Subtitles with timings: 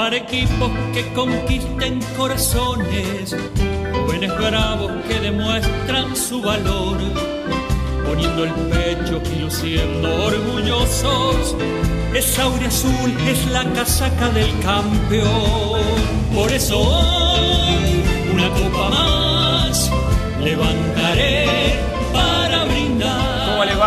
[0.00, 3.36] formar equipos que conquisten corazones,
[3.92, 6.96] jóvenes bravos que demuestran su valor,
[8.06, 11.54] poniendo el pecho y luciendo orgullosos.
[12.14, 15.82] Esa aurea azul es la casaca del campeón.
[16.34, 19.90] Por eso hoy una copa más
[20.42, 21.49] levantaré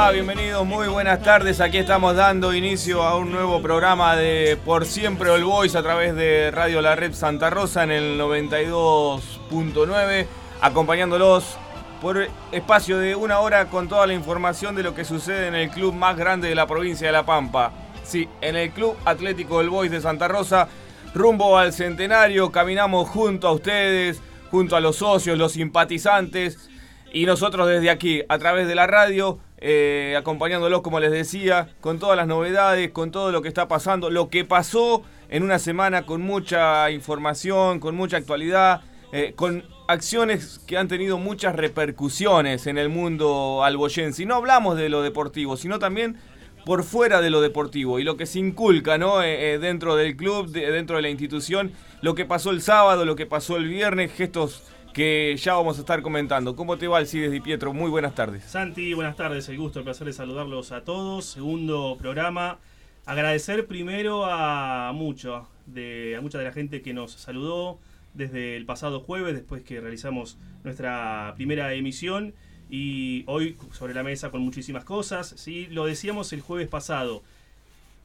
[0.04, 0.12] va?
[0.12, 1.62] Bienvenidos, muy buenas tardes.
[1.62, 6.14] Aquí estamos dando inicio a un nuevo programa de Por Siempre All Boys a través
[6.16, 10.26] de Radio La Red Santa Rosa en el 92.9,
[10.60, 11.58] acompañándolos
[12.02, 15.70] por espacio de una hora con toda la información de lo que sucede en el
[15.70, 17.72] club más grande de la provincia de La Pampa.
[18.04, 20.68] Sí, en el Club Atlético del Boys de Santa Rosa,
[21.14, 26.70] rumbo al centenario, caminamos junto a ustedes, junto a los socios, los simpatizantes
[27.14, 31.98] y nosotros desde aquí, a través de la radio, eh, acompañándolos, como les decía, con
[31.98, 36.06] todas las novedades, con todo lo que está pasando, lo que pasó en una semana
[36.06, 38.82] con mucha información, con mucha actualidad,
[39.14, 44.24] eh, con acciones que han tenido muchas repercusiones en el mundo alboyense.
[44.24, 46.18] Y no hablamos de lo deportivo, sino también
[46.66, 49.22] por fuera de lo deportivo y lo que se inculca ¿no?
[49.22, 53.16] Eh, dentro del club, de- dentro de la institución, lo que pasó el sábado, lo
[53.16, 54.64] que pasó el viernes, gestos
[54.94, 56.56] que ya vamos a estar comentando.
[56.56, 57.74] ¿Cómo te va Alcides Di Pietro?
[57.74, 58.44] Muy buenas tardes.
[58.44, 61.26] Santi, buenas tardes, el gusto, el placer de saludarlos a todos.
[61.26, 62.60] Segundo programa.
[63.06, 67.80] Agradecer primero a mucho, de, a mucha de la gente que nos saludó
[68.14, 72.34] desde el pasado jueves, después que realizamos nuestra primera emisión.
[72.70, 75.34] Y hoy sobre la mesa con muchísimas cosas.
[75.38, 75.68] ¿sí?
[75.72, 77.24] Lo decíamos el jueves pasado.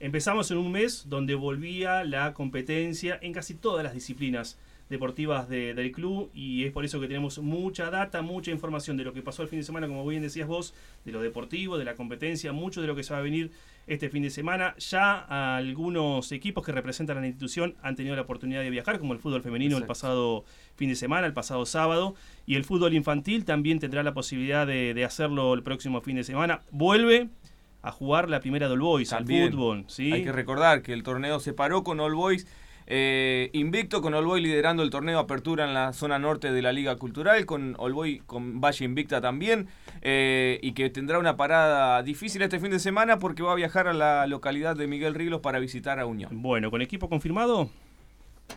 [0.01, 4.59] Empezamos en un mes donde volvía la competencia en casi todas las disciplinas
[4.91, 9.05] deportivas de- del club y es por eso que tenemos mucha data, mucha información de
[9.05, 11.85] lo que pasó el fin de semana, como bien decías vos, de lo deportivo, de
[11.85, 13.51] la competencia, mucho de lo que se va a venir
[13.87, 14.75] este fin de semana.
[14.79, 19.13] Ya algunos equipos que representan a la institución han tenido la oportunidad de viajar, como
[19.13, 20.45] el fútbol femenino el pasado
[20.77, 22.15] fin de semana, el pasado sábado,
[22.47, 26.25] y el fútbol infantil también tendrá la posibilidad de, de hacerlo el próximo fin de
[26.25, 26.61] semana.
[26.71, 27.29] Vuelve
[27.83, 30.13] a jugar la primera del Boys, al fútbol, ¿sí?
[30.13, 32.47] Hay que recordar que el torneo se paró con All Boys
[32.91, 36.73] eh, invicto, con All Boys liderando el torneo Apertura en la zona norte de la
[36.73, 39.69] Liga Cultural, con All Boys con Valle Invicta también,
[40.01, 43.89] eh, y que tendrá una parada difícil este fin de semana porque va a viajar
[43.89, 46.31] a la localidad de Miguel Riglos para visitar a Unión.
[46.43, 47.69] Bueno, ¿con equipo confirmado?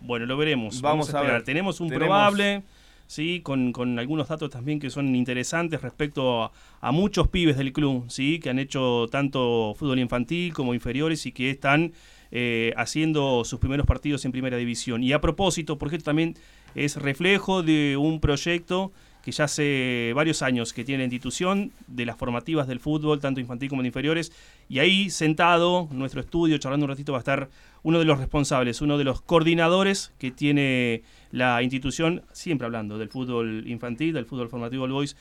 [0.02, 0.82] Bueno, lo veremos.
[0.82, 1.34] Vamos a esperar.
[1.40, 1.44] ver.
[1.44, 2.64] Tenemos un Tenemos- probable,
[3.08, 7.74] sí, con, con algunos datos también que son interesantes respecto a, a muchos pibes del
[7.74, 11.92] club, sí, que han hecho tanto fútbol infantil como inferiores y que están
[12.32, 15.04] eh, haciendo sus primeros partidos en primera división.
[15.04, 16.36] Y a propósito, porque esto también
[16.76, 22.06] es reflejo de un proyecto que ya hace varios años que tiene la institución de
[22.06, 24.32] las formativas del fútbol, tanto infantil como de inferiores,
[24.68, 27.50] y ahí sentado en nuestro estudio, charlando un ratito, va a estar
[27.84, 33.10] uno de los responsables, uno de los coordinadores que tiene la institución, siempre hablando del
[33.10, 35.16] fútbol infantil, del fútbol formativo del Boys,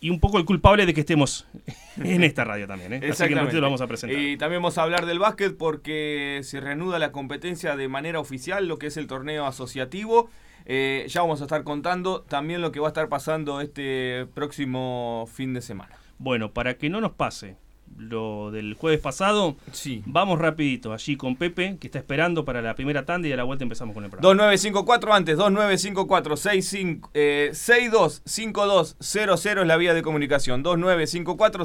[0.00, 1.46] y un poco el culpable de que estemos
[1.96, 2.92] en esta radio también.
[2.94, 3.00] ¿eh?
[3.10, 4.18] Así que en lo vamos a presentar.
[4.18, 8.66] Y también vamos a hablar del básquet porque se reanuda la competencia de manera oficial,
[8.66, 10.30] lo que es el torneo asociativo.
[10.66, 15.26] Eh, ya vamos a estar contando también lo que va a estar pasando este próximo
[15.32, 15.96] fin de semana.
[16.18, 17.56] Bueno, para que no nos pase
[17.98, 20.02] lo del jueves pasado, Sí.
[20.06, 23.44] vamos rapidito allí con Pepe, que está esperando para la primera tanda y a la
[23.44, 24.28] vuelta empezamos con el programa.
[24.28, 30.62] 2954 antes, 2954 65, eh, 625200 es la vía de comunicación.
[30.62, 31.64] 2954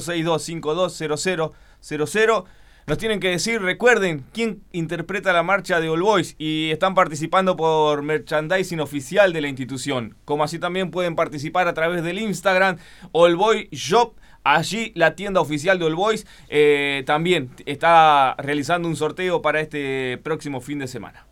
[1.82, 2.46] 62520000.
[2.86, 7.56] Nos tienen que decir, recuerden, quién interpreta la marcha de All Boys y están participando
[7.56, 10.18] por merchandising oficial de la institución.
[10.26, 12.76] Como así también pueden participar a través del Instagram
[13.14, 14.16] All Boy Shop.
[14.44, 20.18] Allí la tienda oficial de All Boys eh, también está realizando un sorteo para este
[20.22, 21.26] próximo fin de semana.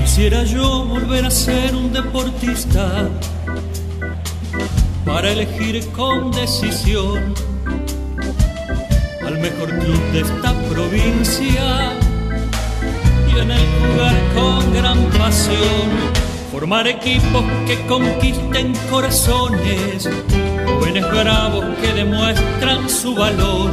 [0.00, 3.08] Quisiera yo volver a ser un deportista
[5.04, 7.34] para elegir con decisión
[9.26, 11.92] al mejor club de esta provincia
[13.28, 16.25] y en el jugar con gran pasión
[16.58, 20.08] formar equipos que conquisten corazones,
[20.64, 23.70] jóvenes bravos que demuestran su valor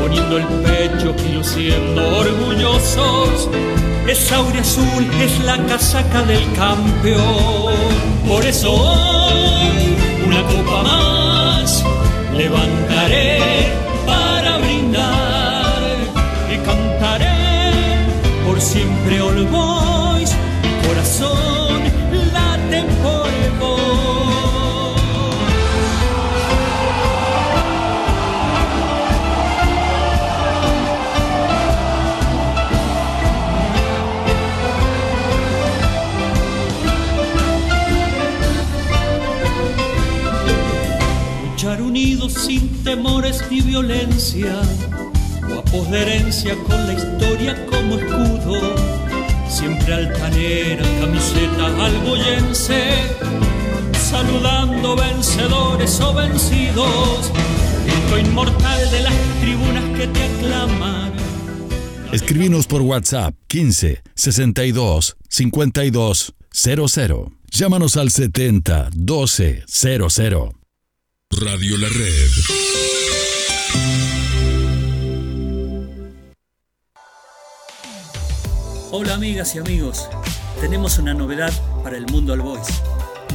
[0.00, 3.50] poniendo el pecho y luciendo orgullosos.
[4.08, 7.74] Esa azul es la casaca del campeón.
[8.26, 8.72] Por eso
[42.86, 44.62] temores ni violencia,
[45.48, 48.76] guapos de herencia con la historia como escudo,
[49.48, 52.84] siempre altanera, camiseta alboyense,
[53.92, 57.32] saludando vencedores o vencidos,
[57.84, 61.12] grito inmortal de las tribunas que te aclaman.
[62.12, 67.32] Escribinos por WhatsApp 15 62 52 00.
[67.50, 70.65] Llámanos al 70 12 00.
[71.32, 72.30] Radio La Red.
[78.92, 80.08] Hola amigas y amigos,
[80.60, 81.52] tenemos una novedad
[81.82, 82.68] para el mundo All Boys.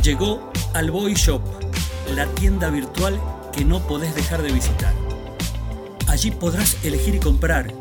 [0.04, 1.42] Llegó All Boy Shop,
[2.16, 3.22] la tienda virtual
[3.54, 4.94] que no podés dejar de visitar.
[6.08, 7.74] Allí podrás elegir y comprar,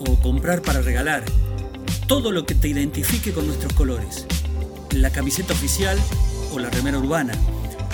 [0.00, 1.24] o comprar para regalar,
[2.06, 4.26] todo lo que te identifique con nuestros colores.
[4.90, 5.98] La camiseta oficial
[6.52, 7.32] o la remera urbana,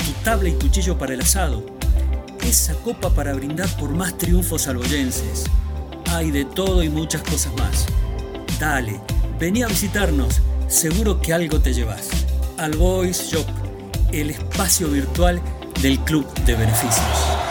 [0.00, 1.64] tu tabla y cuchillo para el asado,
[2.42, 5.44] esa copa para brindar por más triunfos alboyenses.
[6.10, 7.86] Hay de todo y muchas cosas más.
[8.58, 9.00] Dale,
[9.38, 12.08] vení a visitarnos, seguro que algo te llevas.
[12.58, 13.46] Al Boys Shop,
[14.12, 15.40] el espacio virtual
[15.82, 17.49] del Club de Beneficios.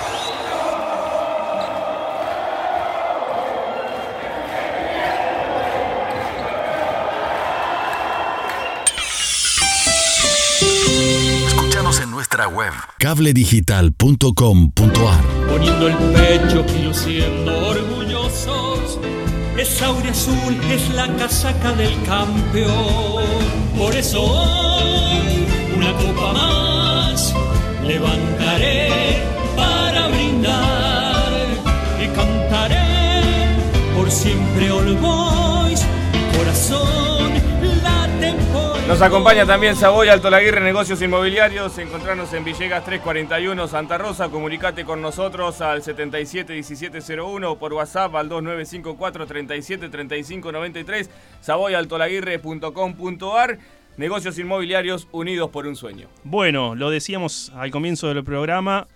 [12.39, 15.23] Nuestra web cabledigital.com.ar.
[15.49, 18.99] poniendo el pecho y luciendo orgullosos.
[19.57, 23.25] Es aurea azul, es la casaca del campeón.
[23.77, 27.33] Por eso hoy, una copa más,
[27.85, 29.23] levantaré
[29.55, 31.47] para brindar
[32.01, 33.57] y cantaré
[33.95, 35.85] por siempre All Boys,
[36.37, 37.38] corazón
[38.89, 41.77] Nos acompaña también Saboy Alto Laguirre, Negocios Inmobiliarios.
[41.77, 44.29] Encontrarnos en Villegas 341 Santa Rosa.
[44.29, 51.07] Comunicate con nosotros al 771701 por WhatsApp al 2954 37 35 93.
[51.39, 53.59] Saboyaltolaguirre.com.ar.
[53.97, 56.07] Negocios Inmobiliarios unidos por un sueño.
[56.23, 58.87] Bueno, lo decíamos al comienzo del programa.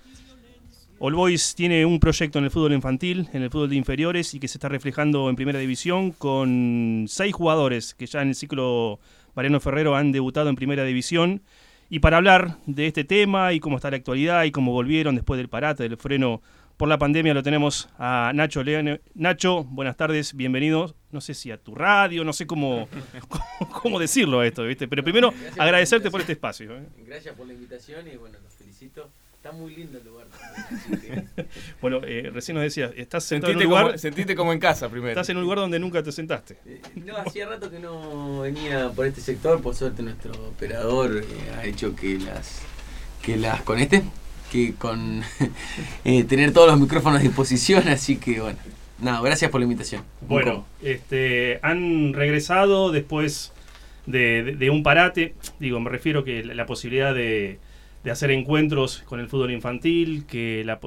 [0.98, 4.39] All Boys tiene un proyecto en el fútbol infantil, en el fútbol de inferiores y
[4.39, 9.00] que se está reflejando en primera división con seis jugadores que ya en el ciclo
[9.35, 11.41] Mariano Ferrero han debutado en primera división.
[11.89, 15.38] Y para hablar de este tema y cómo está la actualidad y cómo volvieron después
[15.38, 16.41] del parate, del freno
[16.77, 19.01] por la pandemia, lo tenemos a Nacho Leone.
[19.13, 20.95] Nacho, buenas tardes, bienvenido.
[21.12, 22.88] No sé si a tu radio, no sé cómo,
[23.29, 24.88] cómo, cómo decirlo esto, ¿viste?
[24.88, 26.75] Pero primero, agradecerte por este espacio.
[26.75, 26.84] ¿eh?
[27.05, 29.12] Gracias por la invitación y bueno, los felicito.
[29.43, 30.25] Está muy lindo el lugar.
[30.27, 31.45] también, así que-
[31.81, 34.59] Bueno, eh, recién nos decías, estás sentado en Sentite un lugar, como, sentite como en
[34.59, 35.09] casa primero.
[35.12, 36.57] estás en un lugar donde nunca te sentaste.
[36.65, 41.25] Eh, No, hacía rato que no venía por este sector, por suerte nuestro operador eh,
[41.57, 42.62] ha hecho que las
[43.21, 44.03] que las conecte,
[44.50, 45.23] que con
[46.05, 48.59] eh, tener todos los micrófonos a disposición, así que bueno,
[49.00, 50.03] nada, gracias por la invitación.
[50.21, 53.51] Bueno, este, han regresado después
[54.05, 55.33] de, de- de un parate.
[55.59, 57.59] Digo, me refiero que la, la posibilidad de,
[58.03, 60.79] de hacer encuentros con el fútbol infantil, que, la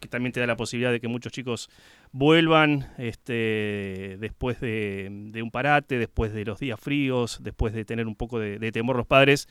[0.00, 1.70] que también te da la posibilidad de que muchos chicos
[2.10, 8.16] vuelvan este, después de, un parate, después de los días fríos, después de tener un
[8.16, 9.48] poco de, de temor los padres.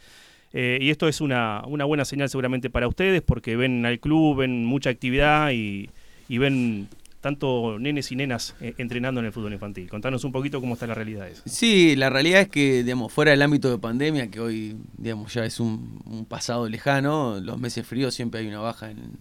[0.51, 4.37] Eh, y esto es una, una buena señal seguramente para ustedes porque ven al club,
[4.37, 5.89] ven mucha actividad y,
[6.27, 6.89] y ven
[7.23, 9.89] tanto nenes y nenas eh, entrenando en el fútbol infantil.
[9.89, 11.41] Contanos un poquito cómo está la realidad de eso.
[11.45, 15.45] Sí, la realidad es que, digamos, fuera del ámbito de pandemia, que hoy, digamos, ya
[15.45, 19.17] es un, un pasado lejano, los meses fríos siempre hay una baja en,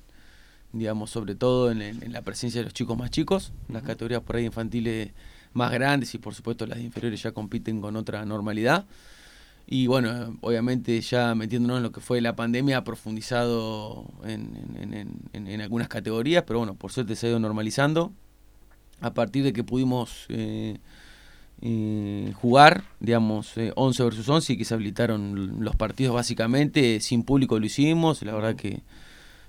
[0.72, 4.22] digamos, sobre todo en, en- en la presencia de los chicos más chicos, las categorías
[4.22, 5.10] por ahí infantiles
[5.52, 8.84] más grandes y por supuesto las inferiores ya compiten con otra normalidad.
[9.66, 14.50] Y bueno, obviamente ya metiéndonos en lo que fue la pandemia, ha profundizado en,
[14.80, 18.12] en- en- en- en algunas categorías, pero bueno, por suerte se ha ido normalizando.
[19.00, 20.78] A partir de que pudimos eh,
[21.60, 27.22] eh, jugar, digamos, eh, 11 versus 11 y que se habilitaron los partidos básicamente, sin
[27.22, 28.80] público lo hicimos, la verdad que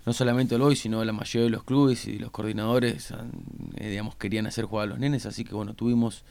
[0.05, 3.13] no solamente el hoy, sino la mayoría de los clubes y los coordinadores,
[3.75, 6.23] eh, digamos, querían hacer jugar a los nenes, así que bueno, tuvimos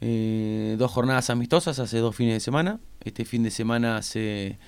[0.00, 2.80] eh, dos jornadas amistosas hace dos fines de semana.
[3.04, 4.58] Este fin de semana se,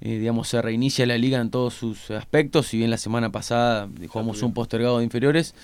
[0.00, 2.68] eh, digamos, se reinicia la liga en todos sus aspectos.
[2.68, 5.54] Si bien la semana pasada jugamos un postergado de inferiores,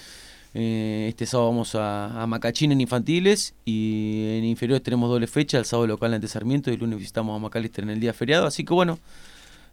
[0.54, 5.58] Eh, este sábado vamos a, a, Macachín en infantiles y en inferiores tenemos doble fecha,
[5.58, 8.46] el sábado local ante Sarmiento y el lunes visitamos a Macalister en el día feriado.
[8.46, 8.98] Así que bueno,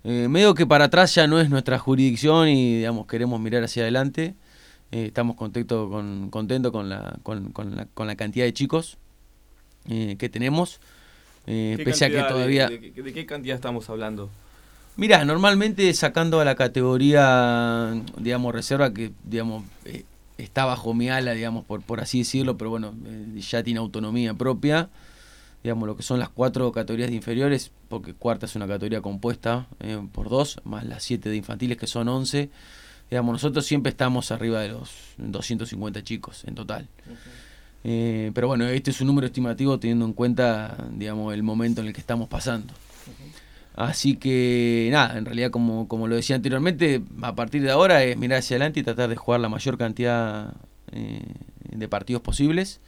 [0.04, 3.84] eh, medio que para atrás ya no es nuestra jurisdicción y digamos queremos mirar hacia
[3.84, 4.36] adelante.
[4.92, 8.98] Estamos contentos con, contento con, la, con, con, la, con la cantidad de chicos
[9.90, 10.80] eh, que tenemos.
[11.48, 12.68] Eh, pese a que todavía...
[12.68, 14.30] De, de, de, qué cantidad estamos hablando?
[14.98, 20.06] Mira, normalmente sacando a la categoría, digamos, reserva, que, digamos, eh,
[20.38, 24.34] está bajo mi ala, digamos, por, por así decirlo, pero bueno, eh, ya tiene autonomía
[24.36, 24.90] propia,
[25.64, 29.68] digamos, lo que son las cuatro categorías de inferiores, porque cuarta es una categoría compuesta
[29.82, 32.50] eh, por dos, más las siete de infantiles, que son once,
[33.10, 36.88] digamos, nosotros siempre estamos arriba de los 250 chicos en total.
[37.04, 37.45] Okay.
[38.34, 41.94] Pero bueno, este es un número estimativo teniendo en cuenta, digamos, el momento en el
[41.94, 42.74] que estamos pasando.
[43.76, 48.18] Así que nada, en realidad como, como lo decía anteriormente, a partir de ahora es
[48.18, 50.54] mirar hacia adelante y tratar de jugar la mayor cantidad
[50.94, 51.22] eh,
[51.72, 52.80] de partidos posibles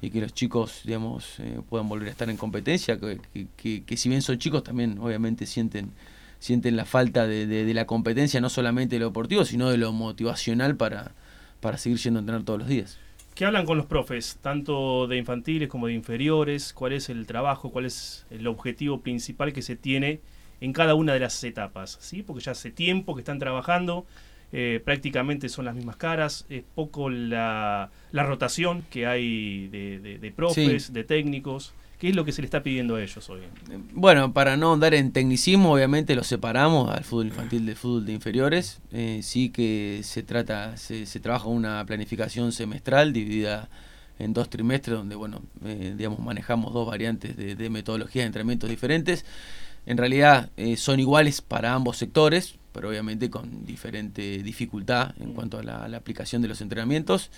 [0.00, 4.08] y que los chicos, digamos, eh, puedan volver a estar en competencia, que, que, si
[4.08, 5.90] bien son chicos también obviamente sienten,
[6.38, 9.76] sienten la falta de, de, de, la competencia, no solamente de lo deportivo, sino de
[9.76, 11.12] lo motivacional para,
[11.60, 12.98] para seguir yendo a entrenar todos los días.
[13.38, 16.72] ¿Qué hablan con los profes, tanto de infantiles como de inferiores?
[16.72, 20.18] ¿Cuál es el trabajo, cuál es el objetivo principal que se tiene
[20.60, 21.98] en cada una de las etapas?
[22.00, 22.24] ¿sí?
[22.24, 24.06] Porque ya hace tiempo que están trabajando,
[24.50, 30.18] eh, prácticamente son las mismas caras, es poco la, la rotación que hay de, de,
[30.18, 30.92] de profes, sí.
[30.92, 31.74] de técnicos.
[31.98, 33.40] ¿Qué es lo que se le está pidiendo a ellos hoy?
[33.92, 38.12] Bueno, para no andar en tecnicismo, obviamente lo separamos al fútbol infantil del fútbol de
[38.12, 38.80] inferiores.
[38.92, 43.68] Eh, sí que se trata, se, trabaja una planificación semestral dividida
[44.20, 48.70] en dos trimestres, donde bueno, eh, digamos, manejamos dos variantes de, de, metodología de entrenamientos
[48.70, 49.24] diferentes.
[49.84, 55.58] En realidad eh, son iguales para ambos sectores, pero obviamente con diferente dificultad en cuanto
[55.58, 57.32] a la aplicación de los entrenamientos.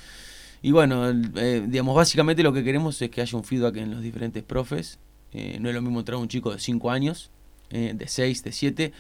[0.63, 4.03] Y bueno, eh, digamos, básicamente lo que queremos es que haya un feedback en los
[4.03, 4.99] diferentes profes.
[5.33, 7.31] Eh, no es lo mismo entrar a un chico de 5 años,
[7.71, 8.93] eh, de 6, de 7,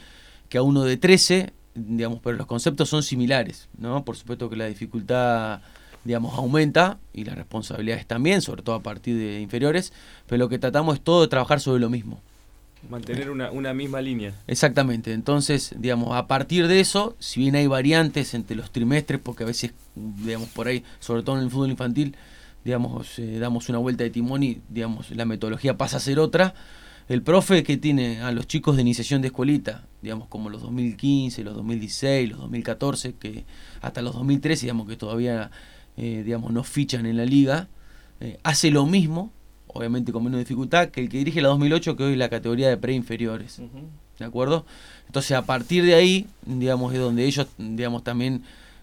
[0.49, 4.05] que a uno de 13, digamos, pero los conceptos son similares, ¿no?
[4.05, 5.61] Por supuesto que la dificultad,
[6.05, 9.93] digamos, aumenta y las responsabilidades también, sobre todo a partir de inferiores,
[10.26, 12.23] pero lo que tratamos es todo de trabajar sobre lo mismo.
[12.89, 14.35] Mantener una, una, misma línea.
[14.47, 19.45] Exactamente, entonces, digamos, a partir de eso, si bien hay variantes entre los trimestres, porque
[19.45, 22.17] a veces, digamos, por ahí, sobre todo en el fútbol infantil,
[22.65, 26.55] digamos, eh, damos una vuelta de timón y, digamos, la metodología pasa a ser otra,
[27.09, 31.43] el profe que tiene a los chicos de iniciación de escuelita, digamos, como los 2015,
[31.43, 33.45] los 2016, los 2014, que
[33.81, 35.51] hasta los 2013, digamos, que todavía,
[35.97, 37.69] eh, digamos, no fichan en la liga,
[38.21, 39.33] eh, hace lo mismo,
[39.75, 42.69] obviamente con menos dificultad, que el que dirige la 2008, que hoy es la categoría
[42.69, 43.59] de preinferiores.
[43.59, 44.19] Uh -huh.
[44.19, 44.67] ¿De acuerdo?
[45.07, 48.43] Entonces, a partir de ahí, digamos, es donde ellos, digamos, también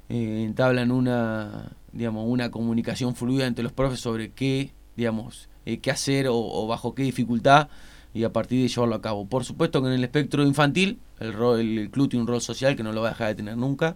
[0.10, 5.92] eh, entablan una, digamos, una comunicación fluida entre los profes sobre qué, digamos, eh, qué
[5.92, 7.68] hacer o, o, bajo qué dificultad
[8.14, 9.28] y a partir de llevarlo a cabo.
[9.28, 12.76] Por supuesto que en el espectro infantil, el, rol, el club tiene un rol social
[12.76, 13.96] que no lo va a dejar de tener nunca.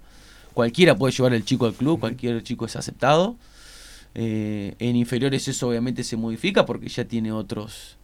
[0.54, 2.00] Cualquiera puede llevar el chico al club, uh -huh.
[2.02, 3.36] cualquier chico es aceptado.
[4.14, 7.98] Eh, en inferiores eso obviamente se modifica porque ya tiene otros,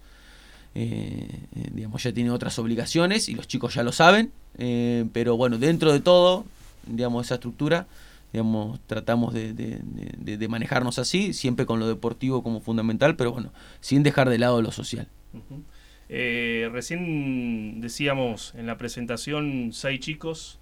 [0.74, 1.28] eh,
[1.74, 4.32] digamos, ya tiene otras obligaciones y los chicos ya lo saben.
[4.58, 6.46] Eh, pero bueno, dentro de todo,
[6.86, 7.88] digamos, esa estructura,
[8.32, 9.80] digamos, tratamos de, de,
[10.18, 14.38] de, de, manejarnos así, siempre con lo deportivo como fundamental, pero bueno, sin dejar de
[14.38, 15.08] lado lo social.
[15.34, 16.72] Uh -huh.
[16.72, 20.60] recién decíamos en la presentación seis chicos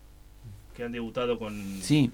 [0.76, 1.80] que han debutado con...
[1.82, 2.12] Sí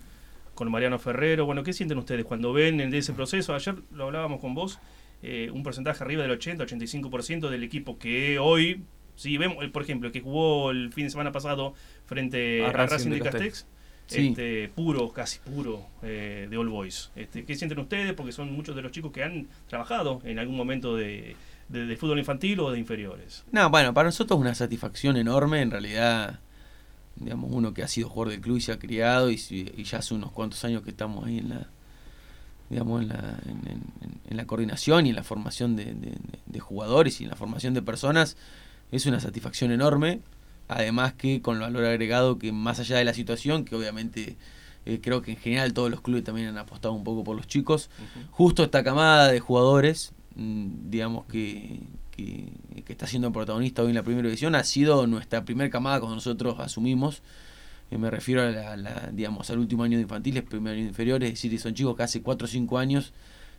[0.62, 1.48] con Mariano Ferrero.
[1.48, 3.56] Bueno, ¿qué sienten ustedes cuando ven en ese proceso?
[3.56, 4.78] Ayer lo hablábamos con vos,
[5.24, 8.84] eh, un porcentaje arriba del 80-85% del equipo que hoy,
[9.16, 11.74] si vemos, por ejemplo, que jugó el fin de semana pasado
[12.06, 13.66] frente a, a Racing de Castex,
[14.06, 14.28] sí.
[14.28, 17.12] este, puro, casi puro, eh, de All Boys.
[17.16, 18.14] Este, ¿Qué sienten ustedes?
[18.14, 21.36] Porque son muchos de los chicos que han trabajado en algún momento de,
[21.70, 23.46] de, de fútbol infantil o de inferiores.
[23.52, 26.40] No, bueno, para nosotros es una satisfacción enorme, en realidad
[27.24, 30.00] digamos, uno que ha sido jugador del club y se ha criado y, y, ya
[30.00, 31.68] hace unos cuantos años que estamos ahí en la
[32.70, 33.82] digamos en la, en, en,
[34.30, 37.74] en la coordinación y en la formación de, de, de, jugadores y en la formación
[37.74, 38.38] de personas
[38.92, 40.22] es una satisfacción enorme
[40.68, 44.38] además que con el valor agregado que más allá de la situación que obviamente
[44.86, 47.46] eh, creo que en general todos los clubes también han apostado un poco por los
[47.46, 48.28] chicos uh -huh.
[48.32, 52.52] justo esta camada de jugadores mmm, digamos que, que,
[52.86, 56.16] que, está siendo protagonista hoy en la primera división ha sido nuestra primera camada cuando
[56.16, 57.22] nosotros asumimos.
[57.90, 60.90] Eh, me refiero a la, la, digamos, al último año de infantiles, primer año de
[60.90, 63.14] inferiores, es decir, son chicos que hace 4 o 5 años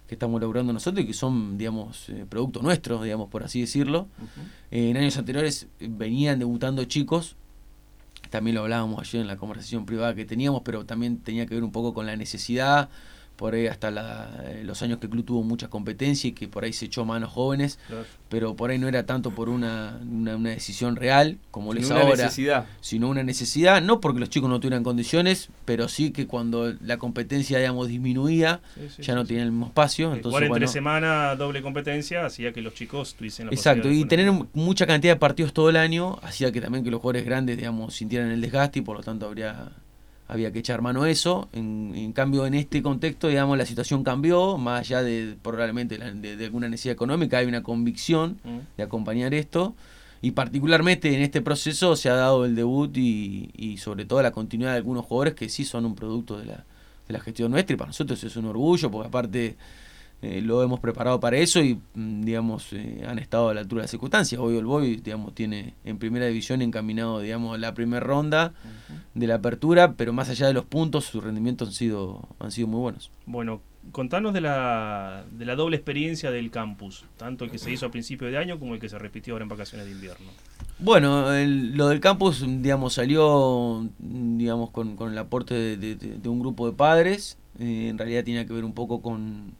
[0.06, 4.09] que estamos logrando nosotros y que son, digamos, eh, producto nuestro, digamos, por así decirlo.
[4.18, 4.28] Uh -huh.
[4.71, 7.37] eh, en años anteriores venían debutando chicos,
[8.30, 11.64] también lo hablábamos ayer en la conversación privada que teníamos, pero también tenía que ver
[11.64, 12.88] un poco con la necesidad
[13.42, 16.46] por ahí hasta la- eh, los años que el club tuvo mucha competencia y que
[16.46, 18.04] por ahí se echó manos jóvenes, Claro.
[18.28, 21.87] pero por ahí no era tanto por una, una, una decisión real como lo es
[21.87, 22.66] Sin una ahora, necesidad.
[22.80, 26.99] sino una necesidad, no porque los chicos no tuvieran condiciones, pero sí que cuando la
[26.99, 30.14] competencia, digamos, disminuía, Sí, sí, ya no tenían el mismo espacio.
[30.14, 34.30] Entonces, entre bueno, semana, doble competencia, hacía que los chicos tuviesen la Exacto, y tener
[34.54, 37.92] mucha cantidad de partidos todo el año hacía que también que los jugadores grandes, digamos,
[37.94, 39.72] sintieran el desgaste y por lo tanto habría
[40.32, 41.48] había que echar mano a eso.
[41.52, 46.44] En, en cambio, en este contexto, digamos, la situación cambió, más allá de probablemente de
[46.44, 48.58] alguna necesidad económica, hay una convicción Mm.
[48.76, 49.74] de acompañar esto.
[50.22, 54.30] Y particularmente en este proceso se ha dado el debut y, y sobre todo la
[54.30, 56.64] continuidad de algunos jugadores que sí son un producto de la,
[57.08, 59.56] de la gestión nuestra y para nosotros es un orgullo porque aparte
[60.23, 63.81] eh, lo hemos preparado para eso y mm, digamos eh, han estado a la altura
[63.81, 64.41] de las circunstancias.
[64.41, 68.55] Hoy el Boy digamos tiene en primera división encaminado digamos la primera ronda
[69.14, 72.69] de la apertura, pero más allá de los puntos sus rendimientos han sido han sido
[72.69, 73.11] muy buenos.
[73.26, 73.61] Bueno,
[73.91, 77.91] contanos de la, de la doble experiencia del campus, tanto el que se hizo a
[77.91, 80.31] principio de año como el que se repitió ahora en vacaciones de invierno.
[80.79, 86.19] Bueno, el- lo del campus, digamos, salió, digamos, con, con el aporte de, de- de-
[86.19, 87.38] de un grupo de padres.
[87.59, 89.52] Eh, en realidad tenía que ver un poco con,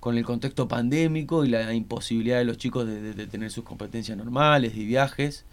[0.00, 3.64] con el contexto pandémico y la imposibilidad de los chicos de, de- de tener sus
[3.64, 5.44] competencias normales, de viajes.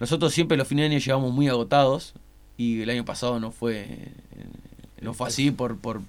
[0.00, 2.14] Nosotros siempre los fines de año llegamos muy agotados
[2.56, 4.12] y el año pasado no fue, eh,
[5.00, 6.00] no fue así por, por,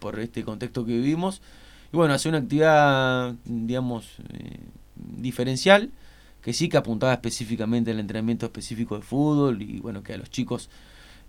[0.00, 1.42] por este contexto que vivimos.
[1.92, 4.58] Y bueno, hacer una actividad, digamos, eh,
[4.96, 5.90] diferencial
[6.42, 10.30] que sí que apuntaba específicamente al entrenamiento específico de fútbol y bueno, que a los
[10.30, 10.68] chicos,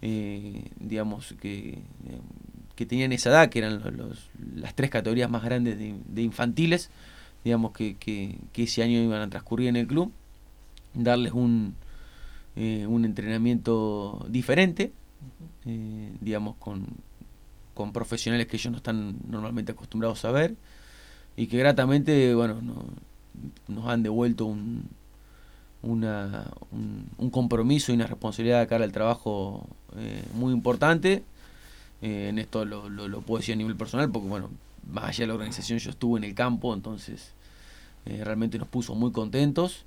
[0.02, 2.20] eh, digamos, que, eh,
[2.76, 6.90] que tenían esa edad, que eran los, las tres categorías más grandes de, infantiles,
[7.44, 10.12] digamos, que, que, ese año iban a transcurrir en el club,
[10.94, 11.76] darles un,
[12.56, 14.92] eh, un entrenamiento diferente,
[15.66, 16.86] eh, digamos, con,
[17.74, 20.56] con profesionales que ellos no están normalmente acostumbrados a ver
[21.38, 22.86] y que gratamente, bueno, no-
[23.68, 24.86] nos han devuelto un,
[25.84, 31.24] una, un, un compromiso y una responsabilidad de cara al trabajo eh, muy importante.
[32.06, 34.52] Eh, en esto lo, lo, puedo decir a nivel personal porque, bueno,
[34.92, 37.34] más allá de la organización yo estuve en el campo, entonces
[38.06, 39.86] eh, realmente nos puso muy contentos.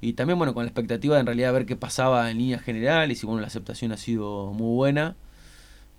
[0.00, 3.22] Y también, bueno, con la expectativa de en realidad ver qué pasaba en líneas generales
[3.22, 5.14] y, bueno, la aceptación ha sido muy buena.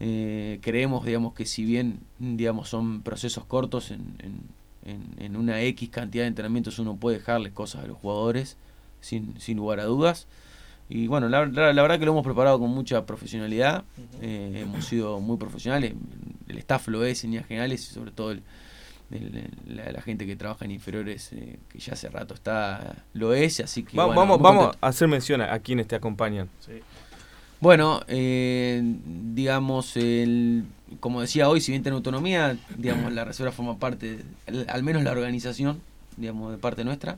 [0.02, 4.02] Eh, creemos, digamos, que si bien, digamos, son procesos cortos en-
[5.20, 8.58] en una X cantidad de entrenamientos uno puede dejarle cosas a los jugadores
[9.00, 10.28] sin, sin lugar a dudas.
[10.94, 13.86] Y bueno, la, la- la verdad que lo hemos preparado con mucha profesionalidad,
[14.22, 15.94] eh, hemos sido muy profesionales,
[16.50, 18.44] el staff lo es en líneas generales y sobre todo el-
[19.10, 23.34] el- la, la gente que trabaja en inferiores, eh, que ya hace rato está, lo
[23.34, 23.96] es, así que...
[23.98, 26.50] Va- bueno, vamos vamos a hacer mención a, a quienes te acompañan.
[26.60, 26.74] Sí.
[27.62, 28.82] Bueno, eh,
[29.34, 30.66] digamos, el,
[31.00, 35.04] como decía hoy, si bien tiene autonomía, digamos, la reserva forma parte, el- al menos
[35.04, 35.80] la organización,
[36.18, 37.18] digamos, de parte nuestra.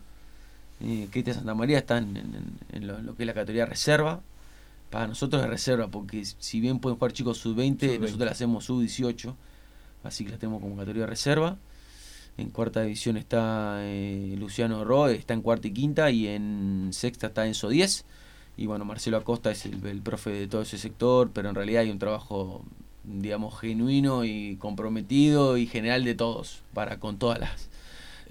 [0.84, 4.22] Eh, Cristian Santa María está en, en- en lo, lo que es la categoría reserva.
[4.90, 8.00] Para nosotros es reserva, porque si bien pueden jugar chicos sub-20, Sub-20.
[8.00, 9.34] nosotros la hacemos sub-18,
[10.04, 11.58] así que la tenemos como categoría reserva.
[12.38, 17.28] En cuarta división está eh, Luciano Roe, está en cuarta y quinta, y en sexta
[17.28, 18.06] está Enzo 10.
[18.58, 21.82] Y bueno, Marcelo Acosta es el, el profe de todo ese sector, pero en realidad
[21.82, 22.64] hay un trabajo,
[23.04, 27.70] digamos, genuino y comprometido y general de todos, para con todas las,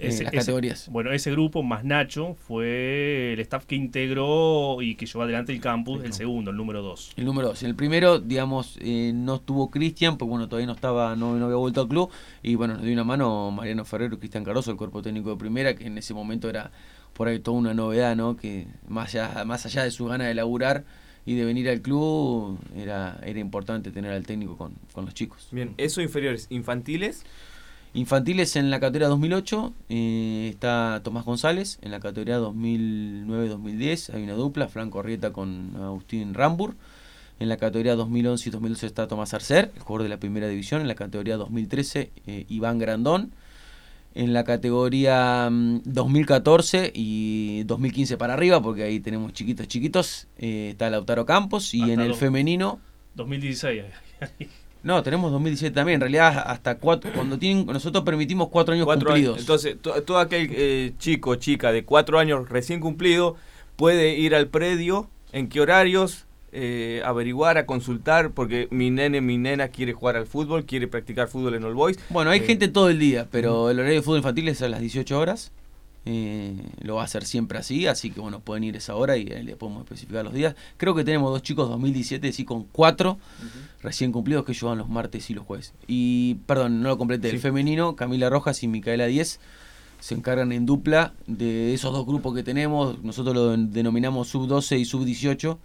[0.07, 0.89] Ese- las ese- categorías.
[0.89, 5.59] bueno, ese grupo más Nacho fue el staff que integró y que llevó adelante el
[5.61, 7.13] campus, el segundo, el número 2.
[7.15, 7.63] El número 2.
[7.63, 11.57] El primero, digamos, eh, no estuvo Cristian, porque bueno, todavía no estaba, no, no había
[11.57, 12.09] vuelto al club.
[12.41, 15.37] Y bueno, nos dio una mano Mariano Ferrero y Cristian Caroso, el cuerpo técnico de
[15.37, 16.71] primera, que en ese momento era
[17.13, 18.35] por ahí toda una novedad, ¿no?
[18.37, 20.83] Que más allá, más allá de su gana de laburar
[21.25, 25.47] y de venir al club, era, era importante tener al técnico con, con los chicos.
[25.51, 27.23] Bien, eso inferiores, infantiles.
[27.95, 34.33] Infantiles en la categoría 2008 eh, está Tomás González, en la categoría 2009-2010 hay una
[34.33, 36.75] dupla, Franco Arrieta con Agustín Rambur.
[37.39, 40.81] En la categoría 2011 y 2012 está Tomás Arcer, el jugador de la primera división.
[40.81, 43.33] En la categoría 2013 eh, Iván Grandón.
[44.15, 50.69] En la categoría mm, 2014 y 2015 para arriba, porque ahí tenemos chiquitos chiquitos, eh,
[50.71, 51.73] está Lautaro Campos.
[51.73, 52.79] Y Hasta en el femenino
[53.15, 53.83] 2016.
[54.83, 55.95] No, tenemos 2017 también.
[55.95, 57.11] En realidad, hasta cuatro.
[57.13, 59.33] Cuando tienen, nosotros permitimos cuatro años Cuatro cumplidos.
[59.35, 59.41] años.
[59.41, 63.35] Entonces, to- todo aquel eh, chico o chica de cuatro años recién cumplido
[63.75, 69.37] puede ir al predio, en qué horarios, eh, averiguar, a consultar, porque mi nene, mi
[69.39, 71.97] nena quiere jugar al fútbol, quiere practicar fútbol en All Boys.
[72.09, 74.69] bueno, hay Eh, gente todo el día, pero el horario de fútbol infantil es a
[74.69, 75.51] las 18 horas.
[76.05, 79.31] Eh, lo va a hacer siempre así, así que bueno, pueden ir esa hora y
[79.31, 80.55] ahí le podemos especificar los días.
[80.77, 83.17] Creo que tenemos dos chicos 2017, sí, con cuatro
[83.81, 85.73] recién cumplidos que ellos van los martes y los jueves.
[85.87, 89.39] Y, perdón, no lo completé, el femenino, Camila Rojas y Micaela Díez
[90.03, 93.01] se encargan en dupla de esos dos grupos que tenemos.
[93.01, 95.57] Nosotros lo denominamos sub-12 y sub-18.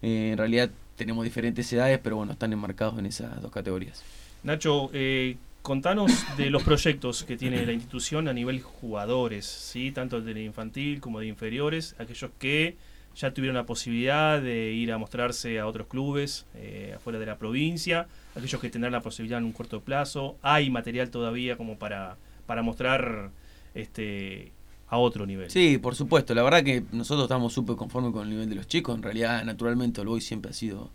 [0.00, 4.02] Eh, en realidad tenemos diferentes edades, pero bueno, están enmarcados en esas dos categorías.
[4.42, 9.92] Nacho, eh, contanos de los proyectos que tiene la institución a nivel jugadores, ¿sí?
[9.92, 12.76] tanto de infantil como de inferiores, aquellos que
[13.14, 17.36] ya tuvieron la posibilidad de ir a mostrarse a otros clubes eh, afuera de la
[17.36, 22.16] provincia, aquellos que tendrán la posibilidad en un corto plazo, hay material todavía como para,
[22.46, 23.30] para mostrar
[23.74, 24.52] este,
[24.88, 25.50] a otro nivel.
[25.50, 26.34] Sí, por supuesto.
[26.34, 28.94] La verdad que nosotros estamos súper conformes con el nivel de los chicos.
[28.96, 30.90] En realidad, naturalmente, el Boy siempre ha sido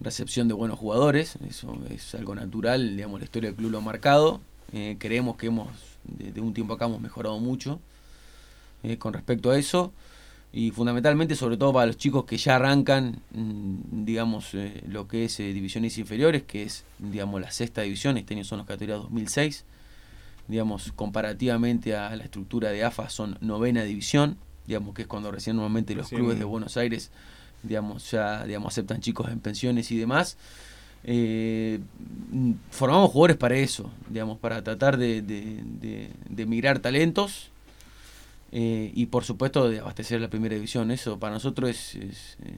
[0.00, 1.36] recepción de buenos jugadores.
[1.48, 2.96] Eso es algo natural.
[2.96, 4.40] Digamos, la historia del club lo ha marcado.
[4.72, 5.68] Eh, creemos que hemos,
[6.04, 7.80] de, un tiempo acá, hemos mejorado mucho
[8.82, 9.92] eh, con respecto a eso.
[10.52, 15.24] Y fundamentalmente, sobre todo para los chicos que ya arrancan, mm, digamos, eh, lo que
[15.24, 18.16] es divisiones inferiores, que es, digamos, la sexta división.
[18.16, 19.64] Este año son los categorías 2006
[20.48, 25.56] digamos, comparativamente a la estructura de AFA, son novena división, digamos, que es cuando recién
[25.56, 27.10] normalmente los clubes de Buenos Aires,
[27.64, 30.36] digamos, ya digamos, aceptan chicos en pensiones y demás.
[31.06, 31.80] Eh,
[32.70, 37.50] formamos jugadores para eso, digamos, para tratar de, de, migrar talentos
[38.52, 40.90] eh, y por supuesto de abastecer la primera división.
[40.90, 42.54] Eso para nosotros es, eh,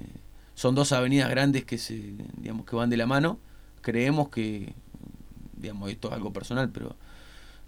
[0.55, 3.39] son dos avenidas grandes que se, digamos, que van de la mano.
[3.81, 4.75] Creemos que,
[5.57, 6.95] digamos, esto es algo personal, pero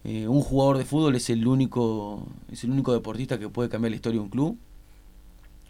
[0.05, 3.97] un jugador de fútbol es el único es el único deportista que puede cambiar la
[3.97, 4.59] historia de un club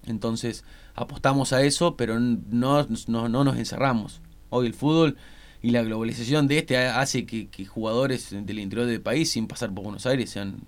[0.06, 4.20] entonces apostamos a eso pero no, no, nos encerramos.
[4.50, 5.16] Hoy el fútbol
[5.62, 9.84] y la globalización de este hace que, jugadores del interior del país sin pasar por
[9.84, 10.60] Buenos Aires sean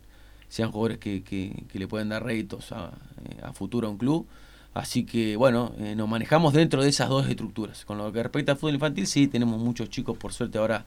[0.48, 2.90] sean jugadores que, que, le pueden dar réditos a,
[3.24, 4.26] eh, a, futuro a un club.
[4.74, 7.84] Así que bueno eh, nos manejamos dentro de esas dos estructuras.
[7.84, 10.84] Con lo que respecta al fútbol infantil sí tenemos muchos chicos por suerte ahora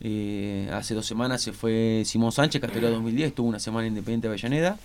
[0.00, 4.32] eh, hace dos semanas se fue Simón Sánchez, categoría 2010, estuvo una semana independiente de
[4.32, 4.78] Avellaneda.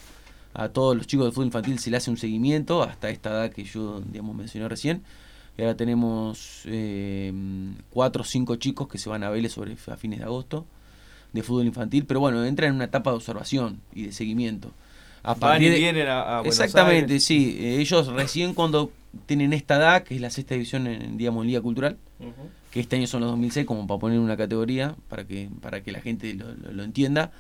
[0.54, 3.52] A todos los chicos del fútbol infantil se le hace un seguimiento hasta esta edad
[3.52, 5.04] que yo digamos, mencioné recién.
[5.58, 7.34] Y ahora tenemos eh,
[7.90, 10.66] cuatro o cinco chicos que se van a Vélez sobre, a fines de agosto
[11.34, 14.72] de fútbol infantil, pero bueno, entran en una etapa de observación y de seguimiento.
[15.22, 17.58] A Van y vienen a, Exactamente, sí.
[17.60, 18.92] Ellos recién cuando
[19.26, 21.98] tienen esta edad, que es la sexta división en, digamos, Liga Cultural,
[22.72, 25.92] que este año son los 2006, como para poner una categoría, para que, para que
[25.92, 27.32] la gente lo, entienda.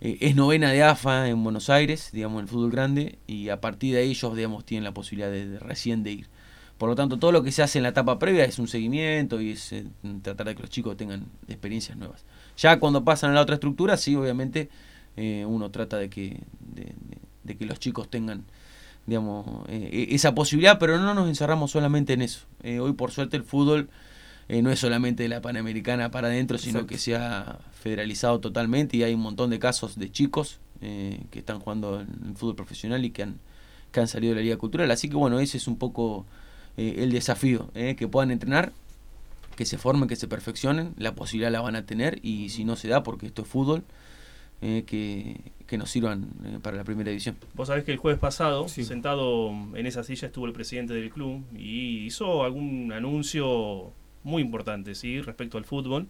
[0.00, 3.60] Eh, es novena de AFA en Buenos Aires, digamos, en el fútbol grande, y a
[3.60, 6.26] partir de ahí ellos, digamos, tienen la posibilidad de, recién de ir.
[6.78, 9.40] Por lo tanto, todo lo que se hace en la etapa previa es un seguimiento
[9.40, 9.86] y es eh,
[10.22, 12.24] tratar de que los chicos tengan experiencias nuevas.
[12.58, 14.68] Ya cuando pasan a la otra estructura, sí, obviamente,
[15.16, 16.40] eh, uno trata de que,
[17.44, 18.44] de, que los chicos tengan
[19.06, 22.40] digamos, e, esa posibilidad, pero no nos encerramos solamente en eso.
[22.80, 23.88] hoy, por suerte, el fútbol
[24.48, 28.96] eh, no es solamente de la Panamericana para adentro, sino que se ha federalizado totalmente
[28.96, 33.04] y hay un montón de casos de chicos eh, que están jugando en fútbol profesional
[33.04, 33.40] y que han,
[33.90, 34.88] que han salido de la Liga Cultural.
[34.92, 36.26] Así que bueno, ese es un poco
[36.76, 38.72] eh, el desafío, que puedan entrenar,
[39.56, 42.76] que se formen, que se perfeccionen, la posibilidad la van a tener y si no
[42.76, 43.82] se da, porque esto es fútbol,
[44.60, 46.30] que, que, nos sirvan
[46.62, 47.36] para la primera división.
[47.54, 51.44] Vos sabés que el jueves pasado, sentado en esa silla, estuvo el presidente del club
[51.54, 53.92] y hizo algún anuncio
[54.26, 55.20] muy importante, ¿sí?
[55.22, 56.08] Respecto al fútbol.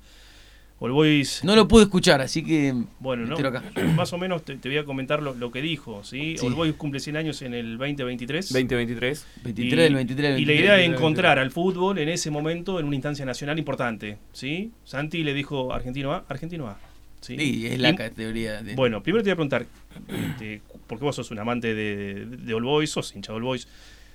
[0.79, 1.43] All Boys...
[1.43, 2.75] No lo pude escuchar, así que.
[2.99, 3.37] Bueno, no,
[3.97, 6.05] más o menos te, voy a comentar lo, que dijo.
[6.05, 6.37] ¿sí?
[6.43, 8.53] All Boys cumple 100 años en el 2023.
[8.53, 9.27] 2023.
[9.45, 12.95] 23 del 23, Y la idea es encontrar al fútbol en ese momento en una
[12.95, 14.19] instancia nacional importante.
[14.33, 14.71] ¿sí?
[14.85, 16.79] Santi le dijo Argentino A, Argentino A.
[17.23, 18.63] Sí, es la categoría.
[18.63, 18.75] De...
[18.75, 19.67] Bueno, primero te voy a preguntar,
[20.09, 23.67] este, porque vos sos un amante de, de, All Boys, sos hincha de All Boys,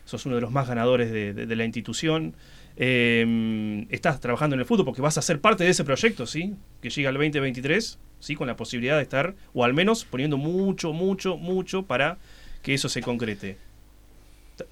[0.06, 2.36] sos uno de los más ganadores de la institución.
[2.84, 6.56] Eh, estás trabajando en el fútbol porque vas a ser parte de ese proyecto, ¿sí?
[6.82, 8.36] Que llega al 2023, ¿sí?
[8.36, 12.17] Con la posibilidad de estar, o al menos poniendo mucho, mucho, mucho para
[12.63, 13.58] que eso se concrete.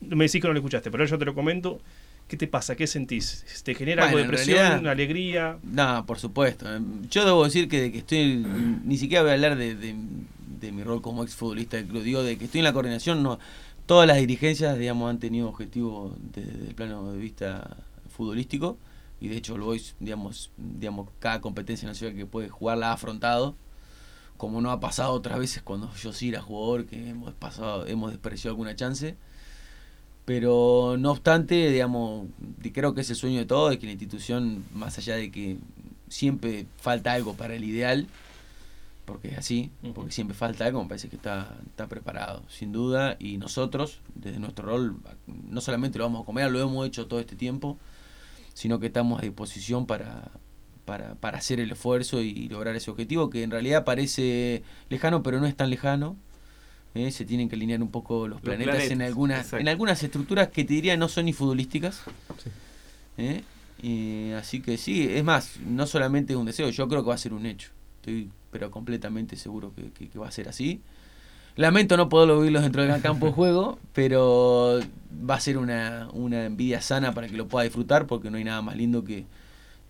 [0.02, 1.80] Me decís que no lo escuchaste, pero yo te lo comento.
[2.28, 2.76] ¿Qué te pasa?
[2.76, 3.45] ¿Qué sentís?
[3.63, 5.60] ¿Te genera algo de presión, alegría?
[5.62, 6.65] No, por supuesto.
[7.12, 8.43] Yo debo decir que de que estoy,
[8.86, 12.45] ni siquiera voy a hablar de, mi rol como exfutbolista del club, digo de que
[12.45, 13.39] estoy en la coordinación, no,
[13.86, 17.78] todas las dirigencias, digamos, han tenido objetivos desde el plano de vista
[18.19, 18.77] futbolístico
[19.21, 22.93] y de hecho el Boys, digamos, digamos, cada competencia nacional que puede jugar la ha
[22.93, 23.55] afrontado,
[24.36, 28.12] como no ha pasado otras veces cuando yo sí era jugador, que hemos pasado, hemos
[28.12, 29.15] despreciado alguna chance.
[30.25, 32.27] Pero no obstante, digamos,
[32.73, 35.58] creo que es el sueño de todos, de que la institución, más allá de que
[36.10, 38.08] siempre falta algo para el ideal,
[39.05, 43.17] porque es así, porque siempre falta algo, me parece que está, está preparado, sin duda,
[43.19, 44.97] y nosotros, desde nuestro rol,
[45.49, 47.77] no solamente lo vamos a comer, lo hemos hecho todo este tiempo,
[48.60, 50.32] sino que estamos a disposición para,
[50.84, 55.39] para, para hacer el esfuerzo y lograr ese objetivo, que en realidad parece lejano, pero
[55.39, 56.17] no es tan lejano.
[56.93, 57.10] ¿eh?
[57.12, 60.74] Se tienen que alinear un poco los, planetas, en algunas en algunas estructuras que te
[60.74, 62.02] diría no son ni futbolísticas.
[63.17, 63.43] ¿eh?
[63.82, 67.15] Y, así que sí, es más, no solamente es un deseo, yo creo que va
[67.15, 67.69] a ser un hecho.
[68.02, 70.82] Estoy pero completamente seguro que, va a ser así.
[71.60, 74.80] Lamento no poderlo vivirlos dentro del campo de juego, pero
[75.30, 78.45] va a ser una, una envidia sana para que lo pueda disfrutar, porque no hay
[78.45, 79.26] nada más lindo que,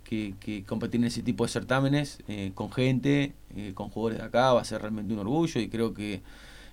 [0.03, 4.51] que, competir en ese tipo de certámenes eh, con gente, eh, con jugadores de acá,
[4.53, 6.23] va a ser realmente un orgullo y creo que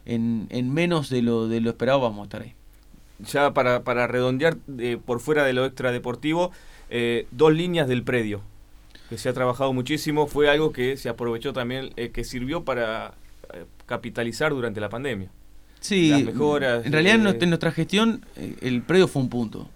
[0.07, 2.55] en, en menos de lo, de lo esperado vamos a estar ahí.
[3.19, 6.53] Ya para, para redondear, eh, por fuera de lo extradeportivo,
[7.33, 8.41] dos líneas del predio,
[9.11, 13.13] que se ha trabajado muchísimo, fue algo que se aprovechó también, que sirvió para
[13.87, 15.31] capitalizar durante la pandemia.
[15.81, 16.85] Sí, mejoras.
[16.85, 18.25] En realidad en nuestra gestión
[18.61, 19.69] el predio fue un punto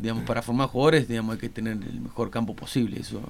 [0.00, 3.00] digamos, para formar jugadores, digamos, hay que tener el mejor campo posible.
[3.00, 3.20] Eso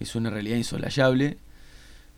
[0.00, 1.38] es una realidad insolayable.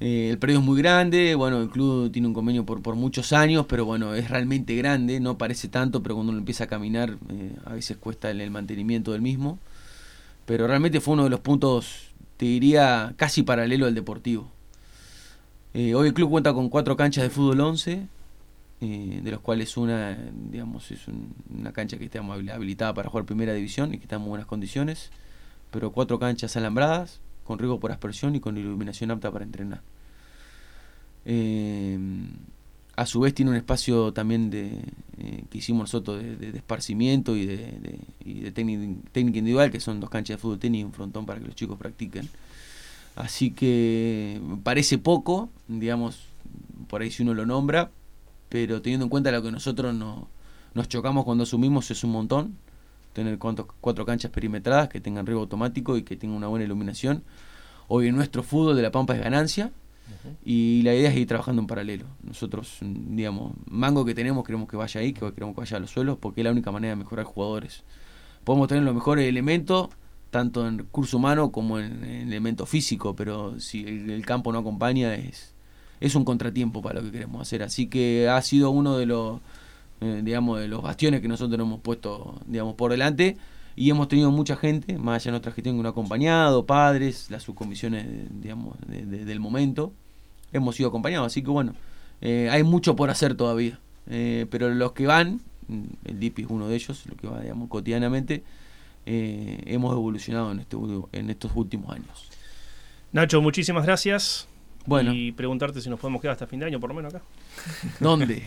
[0.01, 3.33] Eh, el predio es muy grande, bueno, el club tiene un convenio por, por muchos
[3.33, 7.17] años, pero bueno, es realmente grande, no parece tanto, pero cuando uno empieza a caminar
[7.31, 9.59] eh, a veces cuesta el, mantenimiento del mismo.
[10.47, 14.51] Pero realmente fue uno de los puntos, te diría, casi paralelo al deportivo.
[15.79, 18.09] Eh, hoy el club cuenta con cuatro canchas de fútbol 11,
[18.81, 20.19] eh, de los cuales una,
[20.51, 21.03] digamos, es
[21.57, 25.12] una cancha que está habilitada para jugar primera división y que está en buenas condiciones,
[25.71, 29.83] pero cuatro canchas alambradas, con riesgo por aspersión y con iluminación apta para entrenar.
[31.25, 31.97] Eh,
[32.97, 34.83] a su vez tiene un espacio también de,
[35.49, 40.41] que hicimos nosotros de, esparcimiento y de, y técnica, individual, que son dos canchas de
[40.41, 42.29] fútbol tenis y un frontón para que los chicos practiquen.
[43.16, 46.29] Así que parece poco, digamos,
[46.88, 47.90] por ahí si uno lo nombra,
[48.49, 50.29] pero teniendo en cuenta lo que nosotros no,
[50.75, 52.57] nos chocamos cuando asumimos es un montón.
[53.12, 57.25] Tener cuatro, canchas perimetradas que tengan riego automático y que tengan una buena iluminación.
[57.88, 59.73] Hoy en nuestro fútbol de La Pampa es ganancia
[60.44, 62.05] y la idea es ir trabajando en paralelo.
[62.23, 65.90] Nosotros, digamos, mango que tenemos queremos que vaya ahí, que queremos que vaya a los
[65.90, 67.83] suelos porque es la única manera de mejorar jugadores.
[68.44, 69.88] Podemos tener los mejores elementos,
[70.31, 75.55] tanto en recurso humano como en, elemento físico, pero si el campo no acompaña es,
[76.01, 77.62] es un contratiempo para lo que queremos hacer.
[77.62, 79.41] Así que ha sido uno de los,
[80.01, 83.37] eh, digamos, de los bastiones que nosotros hemos puesto, digamos, por delante.
[83.77, 87.45] Y hemos tenido mucha gente, más allá de nuestra que nos ha acompañado, padres, las
[87.45, 88.07] subcomisiones,
[88.41, 89.93] digamos, del momento.
[90.53, 91.75] Hemos sido acompañados, así que bueno,
[92.21, 93.79] eh, hay mucho por hacer todavía.
[94.11, 95.41] Eh, pero los que van,
[96.05, 98.43] el DIPI es uno de ellos, lo que va, digamos, cotidianamente,
[99.09, 100.77] hemos evolucionado en, este,
[101.12, 102.29] en estos últimos años.
[103.12, 104.49] Nacho, muchísimas gracias.
[104.88, 105.12] Bueno.
[105.12, 107.23] Y preguntarte si nos podemos quedar hasta fin de año, por lo menos acá.
[108.01, 108.42] ¿Dónde?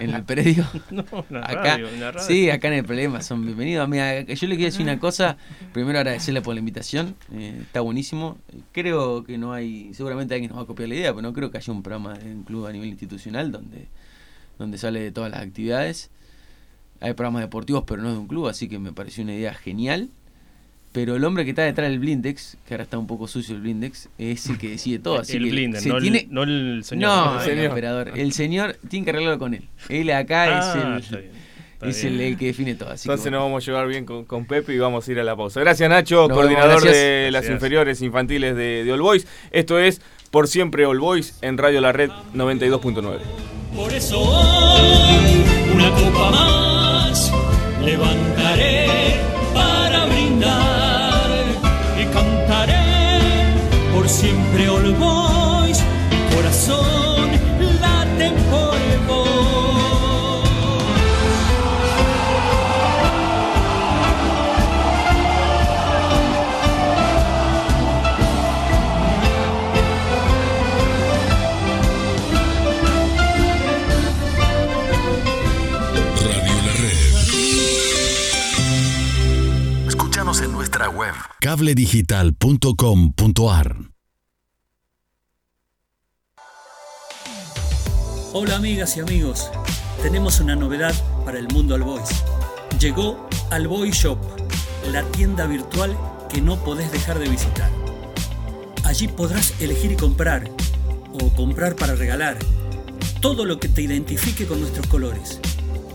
[0.00, 0.66] ¿En el predio?
[0.90, 2.26] No, en la, acá, radio, en la radio.
[2.26, 3.88] Sí, acá en el problema, son bienvenidos.
[3.88, 5.38] Mira, yo le quiero decir una cosa.
[5.72, 7.16] Primero agradecerle por la invitación.
[7.32, 8.36] Eh, está buenísimo.
[8.72, 11.50] Creo que no hay, seguramente alguien nos va a copiar la idea, pero no creo
[11.50, 13.88] que haya un programa de un club a nivel institucional donde,
[14.58, 16.10] donde sale de todas las actividades.
[17.00, 20.10] Hay programas deportivos, pero no de un club, así que me pareció una idea genial.
[20.92, 23.60] Pero el hombre que está detrás del blindex, que ahora está un poco sucio el
[23.60, 25.18] blindex, es el que decide todo.
[25.20, 27.10] Así el que blindex, no, el, no, el, señor.
[27.10, 27.72] No, el, señor.
[27.72, 28.12] operador.
[28.18, 29.68] El señor tiene que arreglarlo con él.
[29.90, 31.88] Él acá ah, es el...
[31.88, 32.90] es el, que define todo.
[32.90, 35.20] Así Entonces que nos vamos a llevar bien con, con, Pepe y vamos a ir
[35.20, 35.60] a la pausa.
[35.60, 39.26] Gracias Nacho, coordinador de las inferiores infantiles de, de All Boys.
[39.50, 43.18] Esto es Por Siempre All Boys en Radio La Red 92.9.
[43.76, 44.20] Por eso
[45.72, 46.77] una copa más
[47.80, 48.37] levantaré
[81.40, 83.76] cabledigital.com.ar
[88.32, 89.48] Hola amigas y amigos,
[90.02, 90.92] tenemos una novedad
[91.24, 92.08] para el mundo All Boys.
[92.80, 94.18] Llegó Al Boy Shop,
[94.90, 95.96] la tienda virtual
[96.28, 97.70] que no podés dejar de visitar.
[98.84, 100.50] Allí podrás elegir y comprar,
[101.12, 102.36] o comprar para regalar,
[103.20, 105.38] todo lo que te identifique con nuestros colores.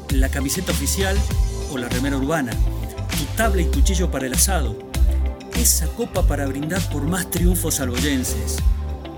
[0.09, 1.17] La camiseta oficial
[1.73, 2.53] o la remera urbana,
[3.17, 4.77] tu tabla y cuchillo para el asado,
[5.55, 8.57] esa copa para brindar por más triunfos alboyenses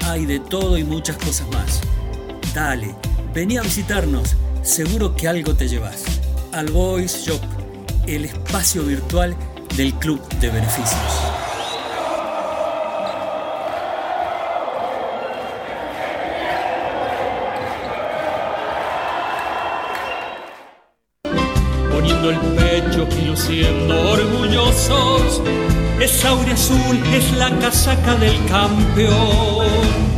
[0.08, 1.82] hay de todo y muchas cosas más.
[2.54, 2.96] Dale,
[3.34, 6.04] vení a visitarnos, seguro que algo te llevas.
[6.52, 7.42] Al Boys Shop,
[8.06, 9.36] el espacio virtual
[9.76, 11.02] del Club de Beneficios.
[21.92, 25.42] poniendo el pecho y luciendo orgullosos.
[26.00, 29.66] Esa aurea azul es la casaca del campeón.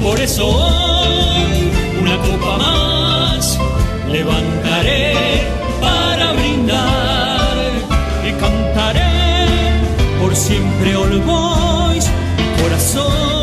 [0.04, 3.60] Por eso hoy una copa más
[4.10, 5.14] levantaré
[5.80, 7.58] para brindar
[8.28, 9.82] y cantaré
[10.20, 12.10] por siempre All Boys.
[12.38, 13.37] Mi corazón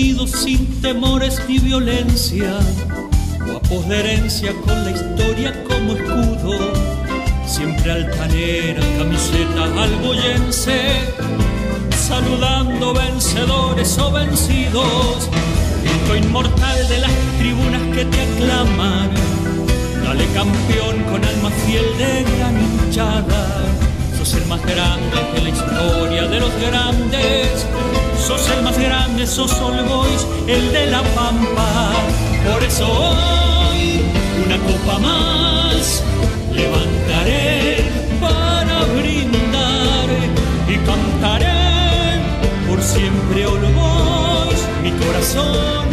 [0.00, 2.58] sin temores ni violencia,
[3.44, 6.72] guapos de herencia con la historia como escudo,
[7.46, 10.80] siempre altanera, camiseta alboyense,
[11.94, 15.28] saludando vencedores o vencidos,
[15.82, 19.10] grito inmortal de las tribunas que te aclaman,
[20.02, 23.66] dale campeón con alma fiel de gran hinchada.
[24.16, 27.66] Sos el más grande de la historia de los grandes.
[28.26, 31.92] Sos el más grande, sos Boys, el de la Pampa.
[32.46, 34.02] Por eso hoy,
[34.44, 36.02] una copa más,
[36.52, 37.84] levantaré
[38.20, 40.08] para brindar
[40.68, 42.20] y cantaré
[42.68, 44.60] por siempre Boys.
[44.82, 45.88] Mi corazón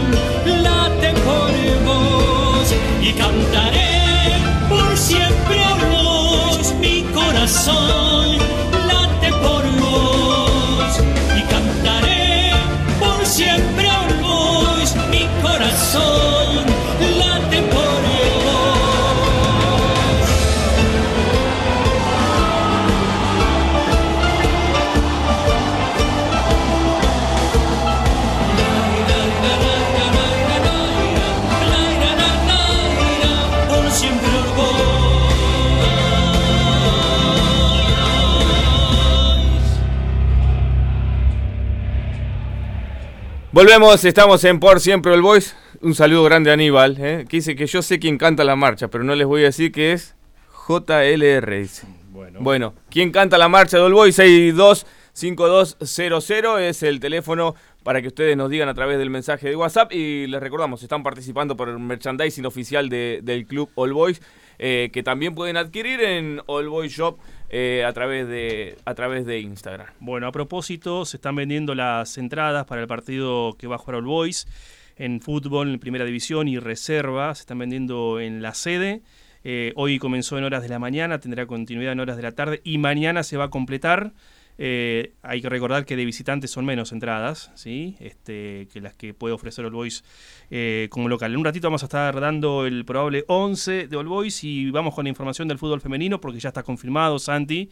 [0.46, 1.52] late por
[1.86, 4.34] vos y cantaré
[4.70, 6.74] por siempre Boys.
[6.82, 8.07] Mi corazón
[43.52, 45.56] Volvemos, estamos en Por Siempre el Boys.
[45.82, 47.26] Un saludo grande a Aníbal, ¿eh?
[47.30, 49.72] que dice que yo sé quién canta la marcha, pero no les voy a decir
[49.72, 50.16] que es
[50.68, 51.60] JLR.
[51.60, 51.88] dice.
[52.10, 54.16] Bueno, Bueno, ¿quién canta la marcha de All Boys?
[54.16, 59.94] 625200 es el teléfono para que ustedes nos digan a través del mensaje de WhatsApp.
[59.94, 64.22] Y les recordamos, están participando por el merchandising oficial de- del club All Boys,
[64.60, 67.18] eh, que también pueden adquirir en All Boys Shop
[67.50, 69.88] eh, a, través de, a través de Instagram.
[70.00, 73.96] Bueno, a propósito, se están vendiendo las entradas para el partido que va a jugar
[73.96, 74.48] All Boys
[74.98, 77.34] en fútbol en primera división y reserva.
[77.36, 79.02] Se están vendiendo en la sede.
[79.44, 82.60] Eh, hoy comenzó en horas de la mañana, tendrá continuidad en horas de la tarde
[82.64, 84.12] y mañana se va a completar.
[84.58, 87.96] Eh, hay que recordar que de visitantes son menos entradas, ¿sí?
[88.00, 90.04] este, que las que puede ofrecer All Boys
[90.50, 91.32] eh, como local.
[91.32, 94.96] En un ratito vamos a estar dando el probable 11 de All Boys y vamos
[94.96, 97.70] con la información del fútbol femenino porque ya está confirmado, Santi,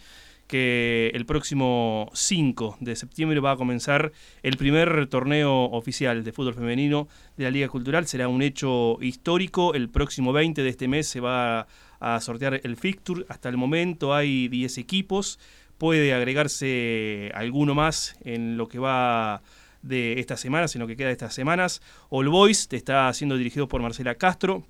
[0.48, 4.12] que el próximo 5 de septiembre va a comenzar
[4.43, 8.06] el primer torneo oficial de fútbol femenino de la Liga Cultural.
[8.06, 9.74] Será un hecho histórico.
[9.74, 11.67] El próximo 20 de este mes se va
[12.00, 13.26] a sortear el fixture.
[13.28, 15.39] Hasta el momento hay 10 equipos.
[15.78, 19.42] Puede agregarse alguno más en lo que va
[19.82, 21.82] de estas semanas, en lo que queda de estas semanas.
[22.10, 24.64] All Boys está siendo dirigido por Marcela Castro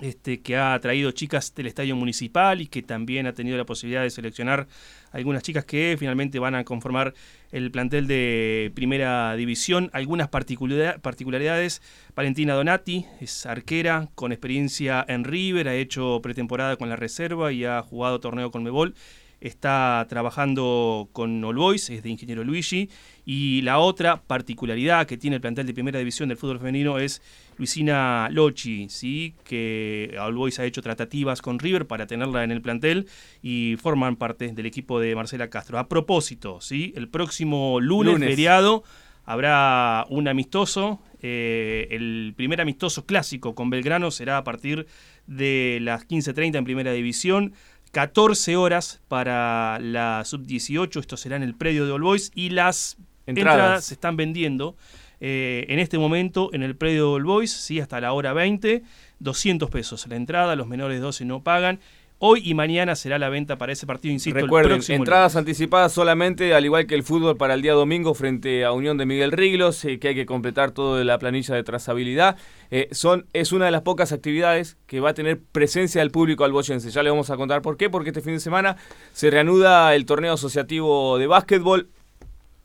[0.00, 4.02] este, que ha traído chicas del estadio municipal y que también ha tenido la posibilidad
[4.02, 4.66] de seleccionar
[5.12, 7.12] algunas chicas que finalmente van a conformar
[7.52, 9.90] el plantel de primera división.
[9.92, 11.82] Algunas particulari- particularidades.
[12.14, 17.64] Valentina Donati es arquera con experiencia en River, ha hecho pretemporada con la reserva y
[17.64, 18.94] ha jugado torneo con Mebol.
[19.40, 22.90] Está trabajando con All Boys, es de Ingeniero Luigi.
[23.24, 27.22] Y la otra particularidad que tiene el plantel de primera división del fútbol femenino es
[27.56, 29.34] Luisina Lochi, ¿sí?
[29.44, 33.06] que All Boys ha hecho tratativas con River para tenerla en el plantel
[33.42, 35.78] y forman parte del equipo de Marcela Castro.
[35.78, 36.92] A propósito, ¿sí?
[36.96, 38.28] el próximo lunes, Lunes.
[38.28, 38.84] feriado
[39.24, 41.00] habrá un amistoso.
[41.22, 44.86] eh, el primer amistoso clásico con Belgrano será a partir
[45.26, 47.52] de las 15.30 en primera división.
[47.92, 52.96] 14 horas para la sub-18, esto será en el predio de All Boys y las
[53.26, 53.54] Entradas.
[53.54, 54.76] entradas se están vendiendo
[55.20, 57.80] eh, en este momento en el predio de All Boys, ¿sí?
[57.80, 58.82] hasta la hora 20,
[59.18, 61.80] 200 pesos la entrada, los menores de 12 no pagan.
[62.22, 65.36] Hoy y mañana será la venta para ese partido, insisto, el Recuerden, próximo entradas lunes.
[65.38, 69.06] anticipadas solamente, al igual que el fútbol para el día domingo frente a Unión de
[69.06, 72.36] Miguel Riglos, eh, que hay que completar toda la planilla de trazabilidad.
[72.70, 76.44] Eh, son, es una de las pocas actividades que va a tener presencia del público
[76.44, 76.90] alboyense.
[76.90, 78.76] Ya le vamos a contar por qué, porque este fin de semana
[79.14, 81.88] se reanuda el torneo asociativo de básquetbol.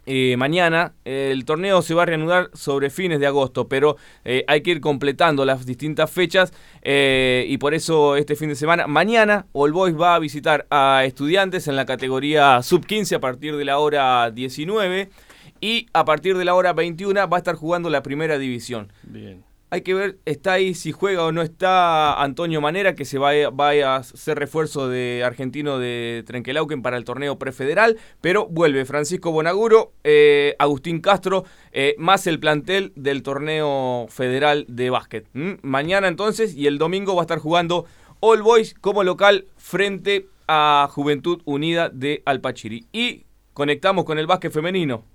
[0.05, 4.61] Eh, mañana el torneo se va a reanudar sobre fines de agosto, pero eh, hay
[4.61, 9.47] que ir completando las distintas fechas eh, y por eso este fin de semana, mañana
[9.53, 13.65] All Boys va a visitar a estudiantes en la categoría sub 15 a partir de
[13.65, 15.09] la hora 19
[15.61, 18.91] y a partir de la hora 21 va a estar jugando la primera división.
[19.03, 19.44] Bien.
[19.71, 23.31] Hay que ver, está ahí si juega o no está Antonio Manera, que se va
[23.31, 28.85] a, va a ser refuerzo de argentino de Trenquelauquen para el torneo prefederal, pero vuelve
[28.85, 35.27] Francisco Bonaguro, eh, Agustín Castro, eh, más el plantel del torneo federal de básquet.
[35.63, 37.85] Mañana entonces y el domingo va a estar jugando
[38.19, 42.85] All Boys como local frente a Juventud Unida de Alpachiri.
[42.91, 45.14] Y conectamos con el básquet femenino.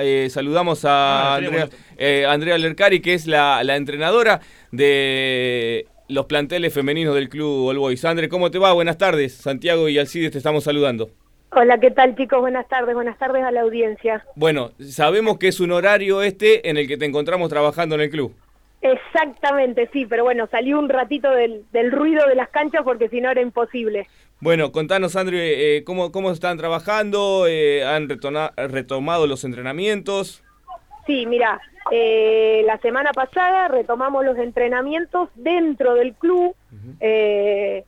[0.00, 4.40] Eh, saludamos a Ah, Andrea, eh, Andrea Lercari, que es la, la entrenadora
[4.72, 8.04] de los planteles femeninos del club All Boys.
[8.04, 8.72] Andre, ¿cómo te va?
[8.72, 9.34] Buenas tardes.
[9.34, 11.10] Santiago y Alcides te estamos saludando.
[11.52, 12.40] Hola, ¿qué tal chicos?
[12.40, 14.24] Buenas tardes, buenas tardes a la audiencia.
[14.34, 18.10] Bueno, sabemos que es un horario este en el que te encontramos trabajando en el
[18.10, 18.34] club.
[18.82, 23.20] Exactamente, sí, pero bueno, salí un ratito del, del ruido de las canchas porque si
[23.20, 24.06] no era imposible.
[24.40, 27.46] Bueno, contanos, Andre, eh, ¿cómo, ¿cómo están trabajando?
[27.48, 30.42] Eh, ¿Han retona- retomado los entrenamientos?
[31.06, 31.60] Sí, mira,
[31.90, 36.54] eh, la semana pasada retomamos los entrenamientos dentro del club.
[37.00, 37.84] Eh,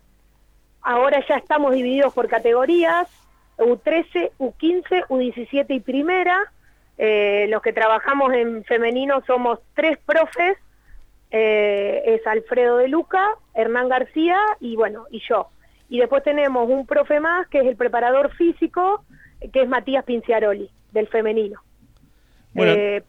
[0.81, 3.09] ahora ya estamos divididos por categorías,
[3.59, 6.51] U13, U15, U17 y primera.
[6.97, 10.57] Eh, los que trabajamos en femenino somos tres profes,
[11.31, 13.23] eh, es Alfredo de Luca,
[13.55, 15.49] Hernán García y bueno, y yo.
[15.89, 19.05] Y después tenemos un profe más que es el preparador físico,
[19.53, 21.61] que es Matías Pinciaroli, del femenino.
[22.55, 23.03] Bueno, Eh,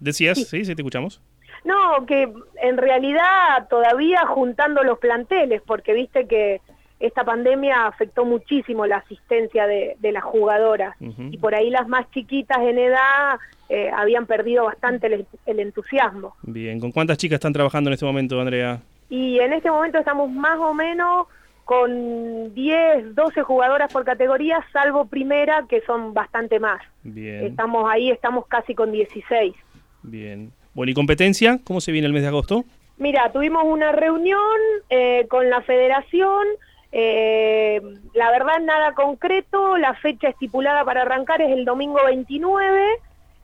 [0.00, 0.44] decías, sí.
[0.44, 1.20] sí, sí, te escuchamos.
[1.64, 2.32] no, que
[2.62, 6.60] en realidad todavía juntando los planteles, porque viste que
[6.98, 12.08] esta pandemia afectó muchísimo la asistencia de, de las jugadoras y por ahí las más
[12.12, 13.38] chiquitas en edad
[13.68, 16.36] eh, habían perdido bastante el, el entusiasmo.
[16.42, 18.80] Bien, ¿con cuántas chicas están trabajando en este momento, Andrea?
[19.08, 21.26] Y en este momento estamos más o menos
[21.64, 26.82] con 10, 12 jugadoras por categoría, salvo primera, que son bastante más.
[27.02, 29.54] Bien, Estamos ahí, estamos casi con 16.
[30.02, 30.52] bien.
[30.74, 31.58] Bueno, ¿y competencia?
[31.64, 32.64] ¿Cómo se viene el mes de agosto?
[32.96, 34.40] Mira, tuvimos una reunión
[34.88, 36.46] eh, con la federación,
[36.92, 37.80] eh,
[38.14, 42.86] la verdad nada concreto, la fecha estipulada para arrancar es el domingo 29.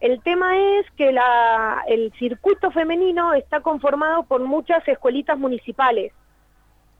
[0.00, 6.12] El tema es que la- el circuito femenino está conformado por muchas escuelitas municipales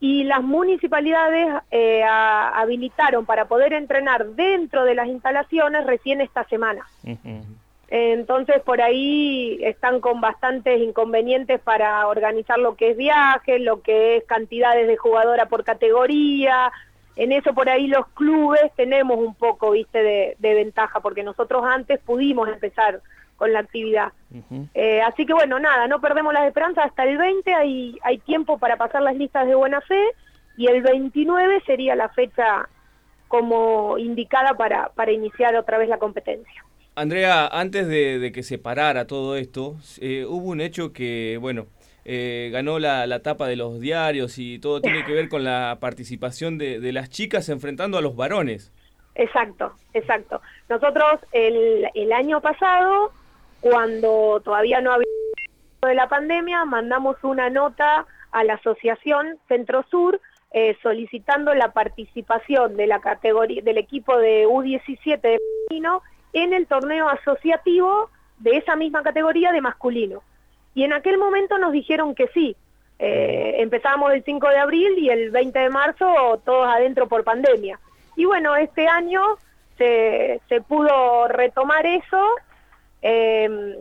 [0.01, 6.43] y las municipalidades eh, a- habilitaron para poder entrenar dentro de las instalaciones recién esta
[6.45, 6.85] semana.
[7.91, 14.17] Entonces por ahí están con bastantes inconvenientes para organizar lo que es viaje, lo que
[14.17, 16.71] es cantidades de jugadora por categoría.
[17.15, 21.63] En eso por ahí los clubes tenemos un poco, viste, de, de ventaja, porque nosotros
[21.65, 23.01] antes pudimos empezar
[23.39, 24.11] con la actividad.
[24.75, 28.59] Eh, así que bueno, nada, no perdemos las esperanzas, hasta el 20 hay, hay tiempo
[28.59, 29.99] para pasar las listas de buena fe
[30.57, 32.67] y el 29 sería la fecha
[33.29, 36.65] como indicada para, para iniciar otra vez la competencia.
[36.95, 41.67] Andrea, antes de, de que se parara todo esto, eh, hubo un hecho que, bueno,
[42.03, 45.77] eh, ganó la, la tapa de los diarios y todo tiene que ver con la
[45.79, 48.73] participación de, de las chicas enfrentando a los varones.
[49.15, 50.41] Exacto, exacto.
[50.69, 53.11] Nosotros el, el año pasado,
[53.61, 55.07] cuando todavía no había
[55.81, 60.19] de la pandemia, mandamos una nota a la asociación Centro Sur
[60.51, 65.37] eh, solicitando la participación de la categoría del equipo de U17 de
[65.67, 66.01] femenino
[66.33, 70.23] en el torneo asociativo de esa misma categoría de masculino.
[70.73, 72.55] Y en aquel momento nos dijeron que sí.
[72.97, 77.79] Eh, empezamos el 5 de abril y el 20 de marzo todos adentro por pandemia.
[78.15, 79.21] Y bueno, este año
[79.77, 82.35] se, se pudo retomar eso
[83.01, 83.75] eh,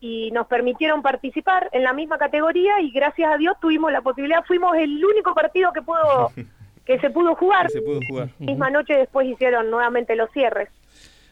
[0.00, 4.44] y nos permitieron participar en la misma categoría y gracias a Dios tuvimos la posibilidad,
[4.44, 6.32] fuimos el único partido que pudo
[6.84, 7.70] que se pudo jugar.
[7.70, 8.28] Se pudo jugar.
[8.40, 10.68] Misma noche después hicieron nuevamente los cierres.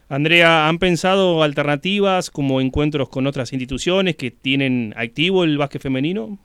[0.08, 6.38] Andrea, ¿han pensado alternativas como encuentros con otras instituciones que tienen activo el básquet femenino?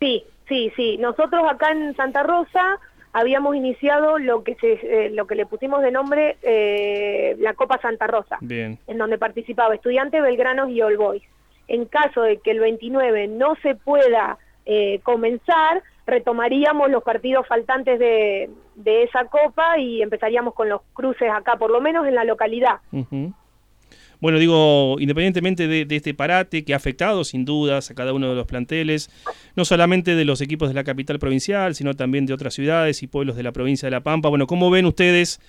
[0.00, 0.98] Sí, sí, sí.
[0.98, 2.78] Nosotros acá en Santa Rosa
[3.12, 7.78] habíamos iniciado lo que se, eh, lo que le pusimos de nombre eh, la Copa
[7.80, 11.22] Santa Rosa, Bien, en donde participaba Estudiantes, Belgranos y All Boys.
[11.66, 17.98] En caso de que el 29 no se pueda eh, comenzar, retomaríamos los partidos faltantes
[17.98, 22.24] de, de esa copa y empezaríamos con los cruces acá, por lo menos en la
[22.24, 22.80] localidad.
[24.20, 28.34] Bueno, digo, independientemente de, este parate que ha afectado sin dudas a cada uno de
[28.34, 29.10] los planteles,
[29.54, 33.06] no solamente de los equipos de la capital provincial, sino también de otras ciudades y
[33.06, 35.40] pueblos de la provincia de La Pampa, bueno, ¿cómo ven ustedes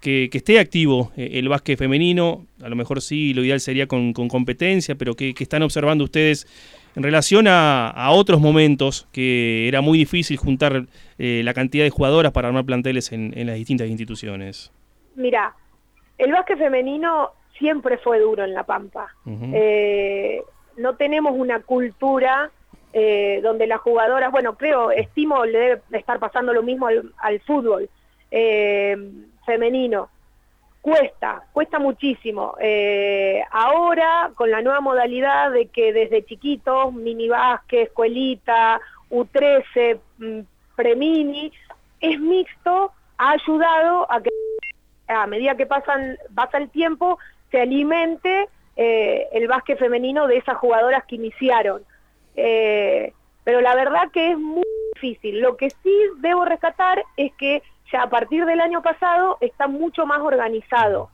[0.00, 2.46] que, esté activo eh, el básquet femenino?
[2.62, 6.46] A lo mejor sí, lo ideal sería con, competencia, pero ¿qué, están observando ustedes
[6.94, 10.86] en relación a, otros momentos que era muy difícil juntar
[11.18, 14.70] eh, la cantidad de jugadoras para armar planteles en, en las distintas instituciones?
[15.16, 15.56] Mira,
[16.18, 19.14] el básquet femenino siempre fue duro en La Pampa.
[19.24, 20.42] Eh,
[20.78, 22.50] no tenemos una cultura
[22.92, 27.88] eh, donde las jugadoras, bueno, creo, estimo le debe estar pasando lo mismo al, fútbol
[28.32, 28.96] eh,
[29.46, 30.08] femenino.
[30.80, 32.56] Cuesta, cuesta muchísimo.
[33.52, 40.40] ahora, con la nueva modalidad de que desde chiquitos, mini básquet, escuelita, U13, mm,
[40.74, 41.52] premini,
[42.00, 44.30] es mixto, ha ayudado a que
[45.06, 47.18] a medida que pasan, pasa el tiempo,
[47.52, 51.82] se alimente eh, el básquet femenino de esas jugadoras que iniciaron.
[52.34, 53.12] Eh,
[53.44, 55.40] pero la verdad que es muy difícil.
[55.40, 60.06] Lo que sí debo rescatar es que ya a partir del año pasado está mucho
[60.06, 61.10] más organizado.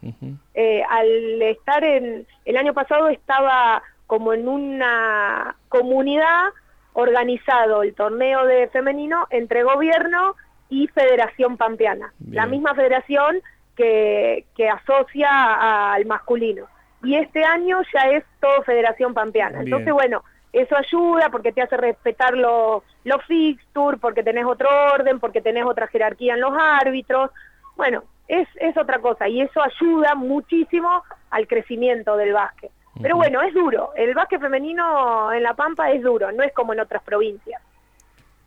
[0.54, 6.50] Eh, al estar en, el año pasado estaba como en una comunidad
[6.92, 10.36] organizado el torneo de femenino entre gobierno
[10.68, 12.12] y Federación Pampeana.
[12.30, 13.40] La misma federación
[13.78, 16.66] que, asocia al masculino.
[17.02, 19.60] Y este año ya es todo Federación Pampeana.
[19.60, 25.20] Entonces, bueno, eso ayuda porque te hace respetar los, los fixtures, porque tenés otro orden,
[25.20, 27.30] porque tenés otra jerarquía en los árbitros.
[27.76, 32.72] Bueno, es, es otra cosa y eso ayuda muchísimo al crecimiento del básquet.
[33.00, 33.92] Pero bueno, es duro.
[33.94, 37.62] El básquet femenino en La Pampa es duro, no es como en otras provincias.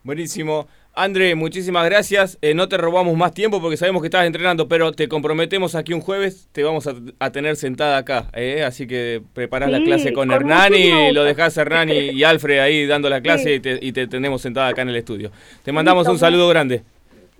[0.03, 0.67] Buenísimo.
[0.93, 2.37] André, muchísimas gracias.
[2.41, 5.93] Eh, no te robamos más tiempo porque sabemos que estás entrenando, pero te comprometemos aquí
[5.93, 8.29] un jueves, te vamos a, tener sentada acá.
[8.33, 12.59] Eh, así que preparás la clase con, Hernán y lo dejás a Hernán y, Alfred
[12.59, 15.31] ahí dando la clase y, te, y, te, tenemos sentada acá en el estudio.
[15.63, 16.83] Te mandamos un saludo grande.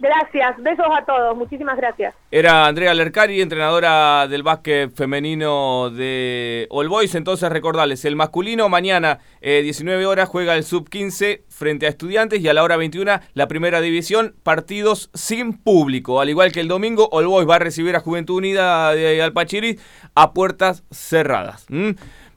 [0.02, 2.16] Gracias, besos a todos, muchísimas gracias.
[2.32, 7.14] Era Andrea Lercari, entrenadora del básquet femenino de All Boys.
[7.14, 12.42] Entonces recordarles, el masculino mañana 19 eh, horas juega el sub 15 frente a estudiantes
[12.42, 16.20] y a la hora 21 la primera división, partidos sin público.
[16.20, 19.80] Al igual que el domingo, All Boys va a recibir a Juventud Unida de Alpachiri
[20.16, 21.68] a puertas cerradas.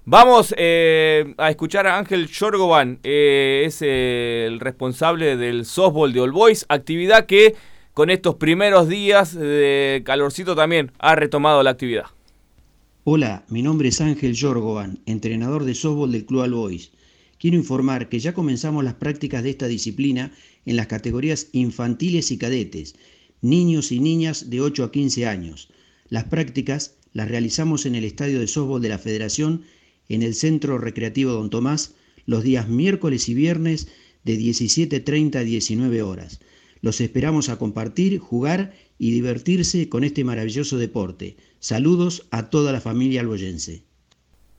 [0.07, 6.31] Vamos eh, a escuchar a Ángel Jorgovan, eh, es el responsable del softball de All
[6.31, 7.55] Boys, actividad que
[7.95, 12.05] con estos primeros días de calorcito también ha retomado la actividad.
[13.05, 16.93] Hola, mi nombre es Ángel Jorgovan, entrenador de softball del Club All Boys.
[17.39, 20.33] Quiero informar que ya comenzamos las prácticas de esta disciplina
[20.67, 22.95] en las categorías infantiles y cadetes,
[23.41, 25.71] niños y niñas de 8 a 15 años.
[26.11, 29.63] Las prácticas las realizamos en el estadio de softball de la Federación
[30.09, 31.95] en el Centro Recreativo Don Tomás
[32.27, 33.89] los días miércoles y viernes
[34.25, 36.41] de 17.30 a 19 horas.
[36.81, 41.37] Los esperamos a compartir, jugar y divertirse con este maravilloso deporte.
[41.59, 43.83] Saludos a toda la familia alboyense.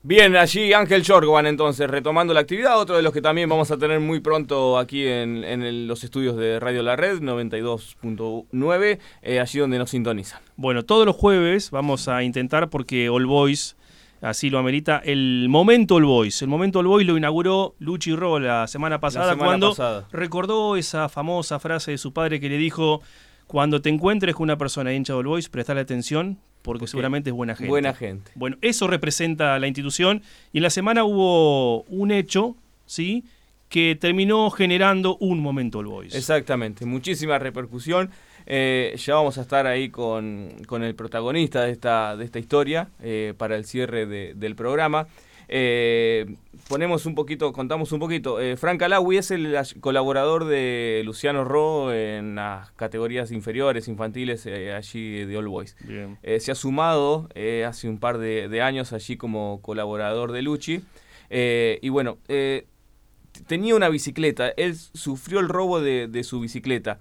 [0.02, 3.76] Bien, allí Ángel Jorgovan entonces, retomando la actividad, otro de los que también vamos a
[3.76, 9.78] tener muy pronto aquí en, los estudios de Radio La Red 92.9, eh, allí donde
[9.78, 10.40] nos sintonizan.
[10.56, 13.76] Bueno, todos los jueves vamos a intentar porque All Boys
[14.20, 16.42] así lo amerita, el Momento All Boys.
[16.42, 19.74] El Momento All Boys lo inauguró Luchi Ro la semana pasada cuando
[20.12, 23.02] recordó esa famosa frase de su padre que le dijo,
[23.46, 27.36] cuando te encuentres con una persona hincha de All Boys, prestale atención porque seguramente es
[27.36, 27.70] buena gente.
[27.70, 28.32] Buena gente.
[28.34, 32.56] Bueno, eso representa la institución y en la semana hubo un hecho,
[32.86, 33.24] ¿sí?
[33.68, 36.14] que terminó generando un momento All Boys.
[36.14, 38.10] Exactamente, muchísima repercusión.
[38.46, 43.34] Eh, ya vamos a estar ahí con, el protagonista de esta, de esta historia eh,
[43.36, 45.08] para el cierre del programa.
[45.48, 46.36] Eh,
[46.68, 48.38] ponemos un poquito, contamos un poquito.
[48.56, 55.36] Frank Alawi es el colaborador de Luciano Ro en las categorías inferiores, infantiles, allí de
[55.36, 55.76] All Boys.
[56.38, 57.28] se ha sumado
[57.66, 60.82] hace un par de, años allí como colaborador de Luchi.
[61.30, 62.18] y bueno,
[63.46, 66.98] tenía una bicicleta, él sufrió el robo de su bicicleta.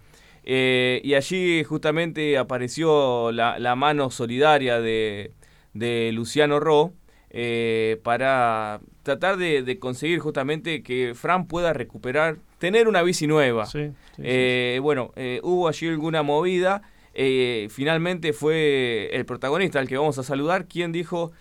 [0.48, 5.32] Eh, y allí justamente apareció la, mano solidaria de,
[6.14, 6.93] Luciano Ro
[7.32, 13.68] eh, para tratar de, conseguir justamente que Fran pueda recuperar, tener una bici nueva.
[14.20, 16.84] Eh, bueno, hubo allí alguna movida.
[17.70, 21.32] finalmente fue el protagonista al que vamos a saludar, quien dijo,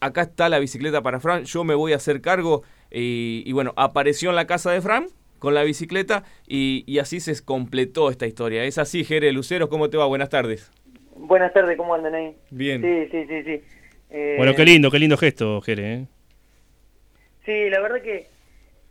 [0.00, 2.62] acá está la bicicleta para Fran, yo me voy a hacer cargo.
[2.90, 5.08] Y, y bueno, apareció en la casa de Fran
[5.38, 8.64] con la bicicleta y, y así se completó esta historia.
[8.64, 10.06] Es así, Jere Luceros, ¿cómo te va?
[10.06, 10.70] Buenas tardes.
[11.16, 12.34] Buenas tardes, ¿cómo andan ahí?
[12.50, 12.82] Bien.
[12.82, 13.60] Sí, sí, sí, sí.
[14.10, 15.94] Eh, Bueno, qué lindo, qué lindo gesto, Jere.
[15.94, 16.06] ¿eh?
[17.44, 18.26] Sí, la verdad que,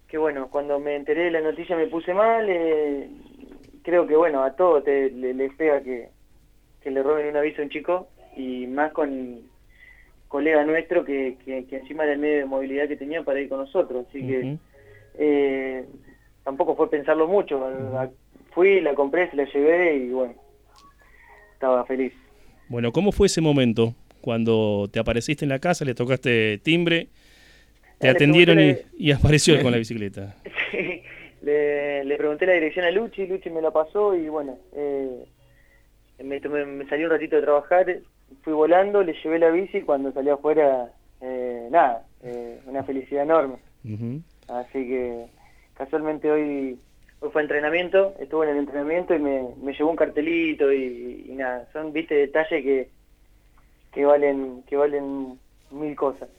[0.08, 2.46] que bueno, cuando me enteré de la noticia me puse mal.
[2.50, 3.08] eh,
[3.84, 6.10] creo que bueno, a todos te, le, les pega que,
[6.82, 9.42] que le roben un aviso a un chico y más con
[10.28, 13.48] colega nuestro que, que, que encima era el medio de movilidad que tenía para ir
[13.48, 14.06] con nosotros.
[14.10, 14.58] Así que
[15.20, 15.86] eh,
[16.46, 17.62] tampoco fue pensarlo mucho.
[18.54, 20.34] Fui, la compré, se la llevé y bueno,
[21.54, 22.14] estaba feliz.
[22.70, 23.94] Bueno, ¿cómo fue ese momento?
[24.22, 27.10] Cuando te apareciste en la casa, le tocaste timbre,
[28.00, 28.58] te le atendieron
[28.98, 30.36] y, apareció con la bicicleta.
[30.72, 31.04] Sí,
[31.42, 35.24] le, le pregunté la dirección a Luchi, Luchi me la pasó y bueno, eh,
[36.22, 38.00] me, me salí un ratito de trabajar,
[38.42, 40.92] fui volando, le llevé la bici y cuando salí afuera,
[41.22, 43.58] eh, nada, eh, una felicidad enorme.
[44.48, 45.28] Así que
[45.76, 46.80] casualmente hoy,
[47.20, 51.36] hoy fue entrenamiento, estuve en el entrenamiento y me, me llevó un cartelito y, y
[51.36, 52.90] nada, son, viste, detalles que,
[53.92, 55.40] que valen que valen
[55.72, 56.30] mil cosas.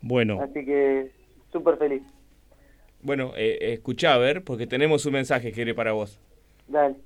[0.00, 1.10] Bueno, Así que
[1.52, 2.02] súper feliz.
[3.02, 6.18] Bueno, eh, escuchá a ver, porque tenemos un mensaje, Jere, para vos.
[6.68, 6.96] Dale.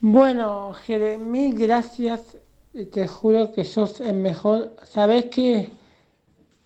[0.00, 2.38] Bueno, Jeremí, gracias.
[2.72, 4.76] y Te juro que sos el mejor.
[4.84, 5.68] Sabes que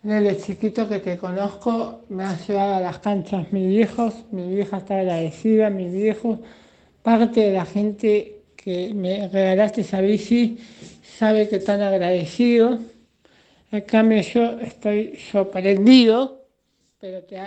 [0.03, 4.15] desde chiquito que te conozco me has llevado a las canchas mis viejos.
[4.33, 6.41] Mi vieja está agradecida, mis viejos.
[7.03, 10.59] Parte de la gente que me regalaste esa bici
[11.19, 12.81] sabe que están agradecidos.
[13.71, 16.47] En cambio, yo estoy sorprendido,
[17.01, 17.41] pero te,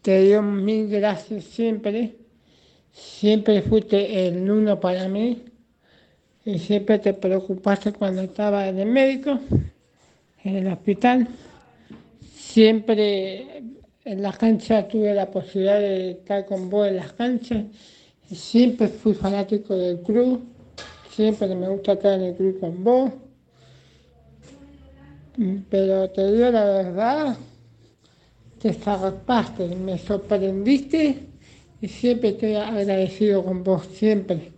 [0.00, 2.16] te digo mil gracias siempre.
[2.90, 5.44] Siempre fuiste el uno para mí
[6.44, 9.38] y siempre te preocupaste cuando estaba en el médico,
[10.44, 11.28] en el hospital.
[12.52, 13.62] Siempre
[14.04, 17.64] en las canchas tuve la posibilidad de estar con vos en las canchas.
[18.30, 20.44] Siempre fui fanático del club.
[21.08, 23.10] Siempre me gusta estar en el club con vos.
[25.38, 27.36] Mm, Pero te digo la verdad,
[28.60, 31.20] te zarpaste, me sorprendiste
[31.80, 34.52] y siempre estoy agradecido con vos, siempre.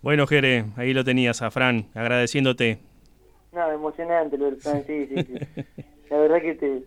[0.00, 2.91] bueno, Jere, ahí lo tenías a agradeciéndote.
[3.52, 5.62] No, emocionante lo del plan, sí, sí, sí.
[6.10, 6.82] La verdad que te,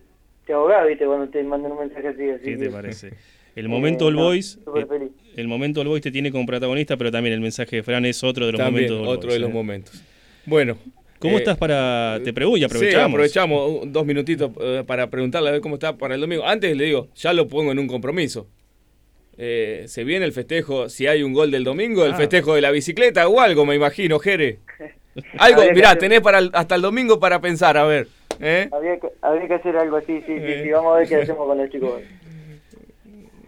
[0.45, 2.29] te ahogás, viste, cuando te mandan un mensaje así.
[2.29, 3.13] así ¿Qué que- te parece?
[3.55, 5.11] El momento Eh, All no, Boys, súper eh, feliz.
[5.37, 8.21] el momento All Boys te tiene como protagonista, pero también el mensaje de Fran es
[8.23, 9.07] otro de los También, momentos.
[9.17, 9.53] Otro Boys, de los ¿eh?
[9.53, 10.03] momentos.
[10.45, 10.77] Bueno.
[11.19, 12.19] ¿Cómo eh, estás para.?
[12.23, 13.09] Te pregunto, y Sí, aprovechamos.
[13.09, 16.45] aprovechamos uh, dos minutitos eh, para preguntarle a ver cómo está para el domingo.
[16.45, 18.45] Antes le digo, ya lo pongo en un compromiso.
[19.37, 22.17] Eh, se viene el festejo, si hay un gol del domingo, el Ah.
[22.17, 24.59] festejo de la bicicleta o algo, me imagino, Jere.
[25.37, 28.07] Algo, Habría mirá, hacer- tenés para el- hasta el domingo para pensar, a ver.
[28.39, 28.67] ¿eh?
[28.71, 30.61] Habría que, habría que hacer algo así, sí, sí, Eh.
[30.65, 30.71] sí.
[30.71, 32.01] Vamos a ver qué hacemos con los chicos.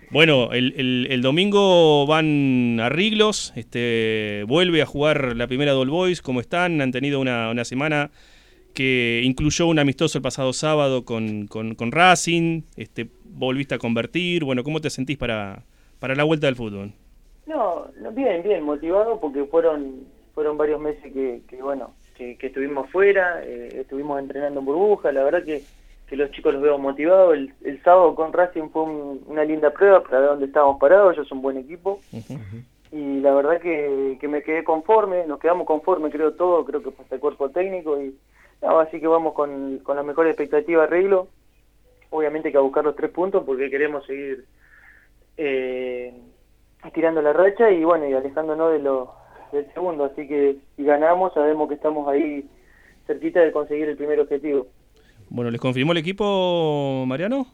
[0.09, 5.89] Bueno, el, el- el domingo van a Riglos, este, vuelve a jugar la primera All
[5.89, 8.09] Boys, como están, han tenido una, una semana
[8.73, 14.45] que incluyó un amistoso el pasado sábado con, con- con Racing, este, volviste a convertir,
[14.45, 15.63] bueno, ¿cómo te sentís para,
[15.99, 16.93] para la vuelta del fútbol?
[17.45, 20.05] No, no, bien, bien, motivado porque fueron
[20.37, 25.11] fueron varios meses que, que bueno, que, que estuvimos fuera, eh, estuvimos entrenando en burbuja,
[25.11, 25.63] la verdad que,
[26.07, 27.33] que los chicos los veo motivados.
[27.33, 31.15] El, el sábado con Racing fue un- una linda prueba para ver dónde estábamos parados,
[31.15, 31.99] ellos son un buen equipo.
[32.91, 36.89] Y la verdad que, que me quedé conforme, nos quedamos conforme creo todo, creo que
[37.01, 38.15] hasta el cuerpo técnico y
[38.61, 41.29] no, así que vamos con, con la mejor expectativa de arreglo.
[42.11, 44.45] Obviamente que a buscar los tres puntos porque queremos seguir
[45.35, 46.13] eh,
[46.85, 49.15] estirando la racha y bueno, y alejándonos de lo,
[49.51, 50.05] del segundo.
[50.05, 52.45] Así que si ganamos, sabemos que estamos ahí
[53.05, 54.67] cerquita de conseguir el primer objetivo.
[55.29, 57.47] Bueno, ¿les confirmó el equipo, Mariano?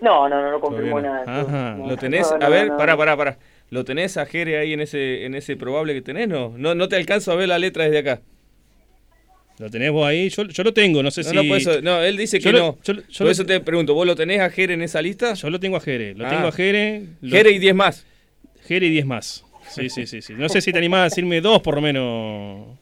[0.00, 1.22] No, no, no, no confirmó nada.
[1.26, 1.76] Ajá.
[1.78, 2.28] No, ¿Lo tenés?
[2.30, 2.98] no, no, a ver, no, pará, no.
[2.98, 3.38] pará, pará.
[3.70, 6.28] ¿Lo tenés a Jere ahí en ese, en ese probable que tenés?
[6.28, 8.20] No, no, no te alcanzo a ver la letra desde acá.
[9.58, 10.28] ¿Lo tenés vos ahí?
[10.30, 11.36] Yo, yo lo tengo, no sé No, si...
[11.36, 12.78] no, por eso- no, él dice Yo que lo- no.
[12.82, 15.00] yo lo- yo por lo- eso te pregunto, ¿vos lo tenés a Jere en esa
[15.00, 15.34] lista?
[15.34, 16.30] Yo lo tengo a Jere, lo Ah.
[16.30, 17.02] tengo a Jere.
[17.20, 18.04] lo- Jere y 10 más.
[18.66, 19.44] Jere y 10 más.
[19.74, 20.34] Sí, sí, sí, sí.
[20.34, 22.78] No sé si te animás a decirme dos por lo menos.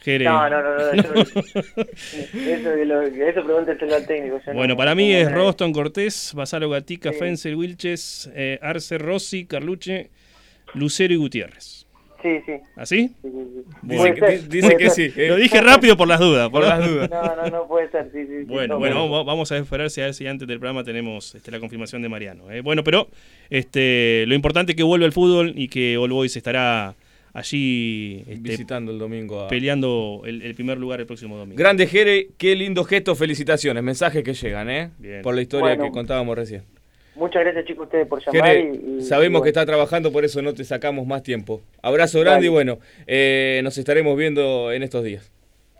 [0.00, 0.26] Jere.
[0.26, 4.40] No, no, no, no, yo- Eso, eso pregúntenselo al técnico.
[4.46, 5.32] no- Bueno, para no mí es.
[5.32, 7.18] Roston Cortés, Basalo Gatica, Sí.
[7.18, 10.10] Fencer, Wilches, eh, Arce, Rossi, Carluche,
[10.74, 11.83] Lucero y Gutiérrez.
[12.24, 12.52] Sí, sí.
[12.74, 13.08] ¿Así?
[13.20, 13.76] sí, sí, sí.
[13.82, 15.12] Dice, que, ser, dice que ser.
[15.12, 15.20] sí.
[15.20, 15.28] eh.
[15.28, 16.48] Lo dije rápido por las dudas.
[16.48, 17.10] Por las dudas.
[17.10, 18.38] No, no, no puede ser, sí, sí.
[18.38, 20.82] sí, Bueno, no, bueno, vamos, vamos a esperar si a ver si antes del programa
[20.84, 22.50] tenemos este, la confirmación de Mariano.
[22.50, 22.62] ¿eh?
[22.62, 23.08] Bueno, pero
[23.50, 26.94] este, lo importante es que vuelva el fútbol y que All Boys estará
[27.34, 29.48] allí este, Visitando el domingo a...
[29.48, 31.58] peleando el, el primer lugar el próximo domingo.
[31.58, 34.90] Grande Jere, qué lindo gesto, felicitaciones, mensajes que llegan, ¿eh?
[34.98, 35.20] Bien.
[35.20, 35.84] Por la historia Bueno.
[35.84, 36.62] que contábamos recién.
[37.14, 38.50] Muchas gracias chicos a ustedes por llamar.
[38.50, 41.60] Jere, y, y- sabemos y que está trabajando, por eso no te sacamos más tiempo.
[41.82, 42.46] Abrazo grande Dale.
[42.46, 45.30] y bueno, eh, nos estaremos viendo en estos días.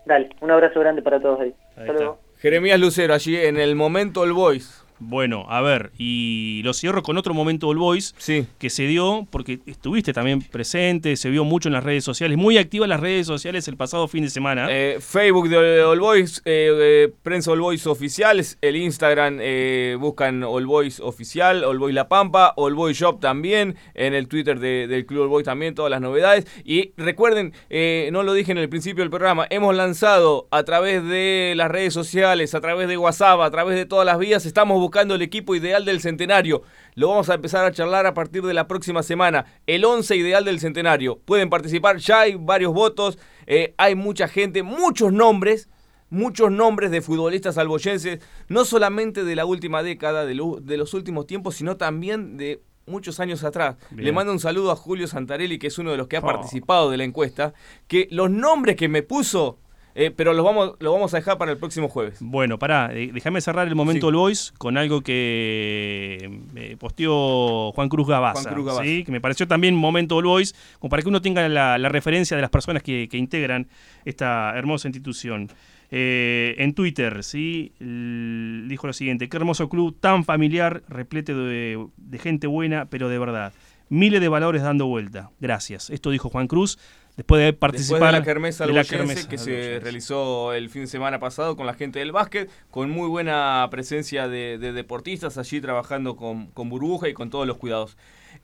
[0.07, 1.55] Dale, un abrazo grande para todos ahí.
[1.70, 1.93] Hasta está.
[1.95, 2.18] luego.
[2.39, 4.84] Jeremías Lucero, allí en el momento All Boys.
[5.07, 8.47] Bueno, a ver, y lo cierro con otro momento All Boys Sí.
[8.59, 12.57] que se dio porque estuviste también presente, se vio mucho en las redes sociales, muy
[12.57, 14.67] activa en las redes sociales el pasado fin de semana.
[14.71, 20.65] Eh, Facebook de All Boys, eh, Prensa All Boys Oficial, el Instagram eh, buscan All
[20.67, 25.05] Boys Oficial, All Boys La Pampa, All Boys Shop también, en el Twitter de- del
[25.05, 26.47] Club All Boys también, todas las novedades.
[26.65, 31.05] Y recuerden, eh, no lo dije en el principio del programa, hemos lanzado a través
[31.07, 34.79] de las redes sociales, a través de WhatsApp, a través de todas las vías, estamos
[34.81, 36.62] buscando el equipo ideal del centenario.
[36.95, 39.45] Lo vamos a empezar a charlar a partir de la próxima semana.
[39.66, 41.18] El 11 ideal del centenario.
[41.24, 45.68] Pueden participar, ya hay varios votos, eh, hay mucha gente, muchos nombres,
[46.11, 50.95] muchos nombres de futbolistas alboyenses, no solamente de la última década, de, lo- de los
[50.95, 53.76] últimos tiempos, sino también de muchos años atrás.
[53.90, 54.05] Bien.
[54.05, 56.26] Le mando un saludo a Julio Santarelli, que es uno de los que ha Oh.
[56.26, 57.55] participado de la encuesta,
[57.88, 59.59] que los nombres que me puso,
[59.95, 62.18] eh, pero los vamos, los vamos a dejar para el próximo jueves.
[62.20, 64.09] Bueno, pará, eh, déjame cerrar el momento Sí.
[64.09, 68.84] All Boys con algo que eh, posteó Juan Cruz Gabaza, Juan Cruz Gabaza.
[68.84, 69.05] ¿sí?
[69.05, 72.36] que me pareció también momento All Boys, como para que uno tenga la, la referencia
[72.36, 73.68] de las personas que, que integran
[74.05, 75.49] esta hermosa institución.
[75.97, 77.72] Eh, en Twitter, ¿sí?
[77.78, 83.09] L- dijo lo siguiente, qué hermoso club tan familiar, repleto de, de gente buena, pero
[83.09, 83.53] de verdad.
[83.90, 85.30] Miles de valores dando vuelta.
[85.40, 85.90] Gracias.
[85.90, 86.78] Esto dijo Juan Cruz
[87.17, 90.83] después de Después participar de la kermesa de la kermesa que se realizó el fin
[90.83, 95.39] de semana pasado con la gente del básquet, con muy buena presencia de, de deportistas
[95.39, 97.97] allí trabajando con, con burbuja y con todos los cuidados.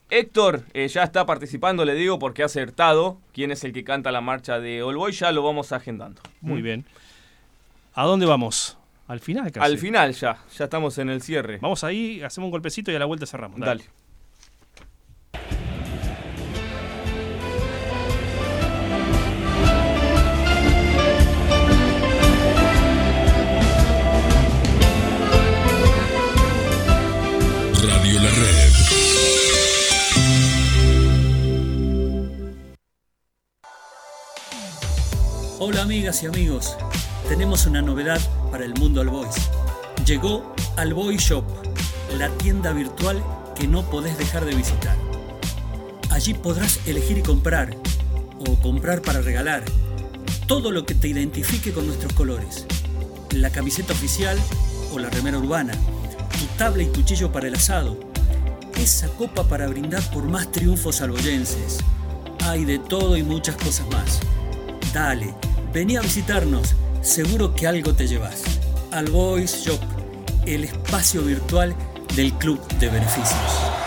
[0.09, 4.11] Héctor eh, ya está participando, le digo, porque ha acertado quién es el que canta
[4.11, 6.21] la marcha de All Boy, ya lo vamos agendando.
[6.41, 6.85] Muy bien.
[7.95, 8.77] ¿A dónde vamos?
[9.07, 9.64] Al final casi.
[9.64, 11.59] Al final ya, ya estamos en el cierre.
[11.61, 13.59] Vamos ahí, hacemos un golpecito y a la vuelta cerramos.
[13.59, 13.85] Dale.
[35.81, 36.76] Hola amigas y amigos,
[37.26, 38.20] tenemos una novedad
[38.51, 39.35] para el mundo All Boys.
[40.05, 41.43] Llegó All Boy Shop,
[42.18, 43.24] la tienda virtual
[43.59, 44.95] que no podés dejar de visitar.
[46.11, 47.74] Allí podrás elegir y comprar,
[48.47, 49.64] o comprar para regalar,
[50.47, 52.66] todo lo que te identifique con nuestros colores.
[53.31, 54.39] La camiseta oficial
[54.93, 55.72] o la remera urbana,
[56.39, 57.99] tu tabla y cuchillo para el asado,
[58.76, 61.78] esa copa para brindar por más triunfos alboyenses.
[62.41, 64.20] Hay de todo y muchas cosas más.
[64.93, 65.35] Dale,
[65.73, 68.43] vení a visitarnos, seguro que algo te llevas.
[68.91, 69.81] Al Boys Shop,
[70.47, 71.75] el espacio virtual
[72.16, 73.80] del Club de Beneficios.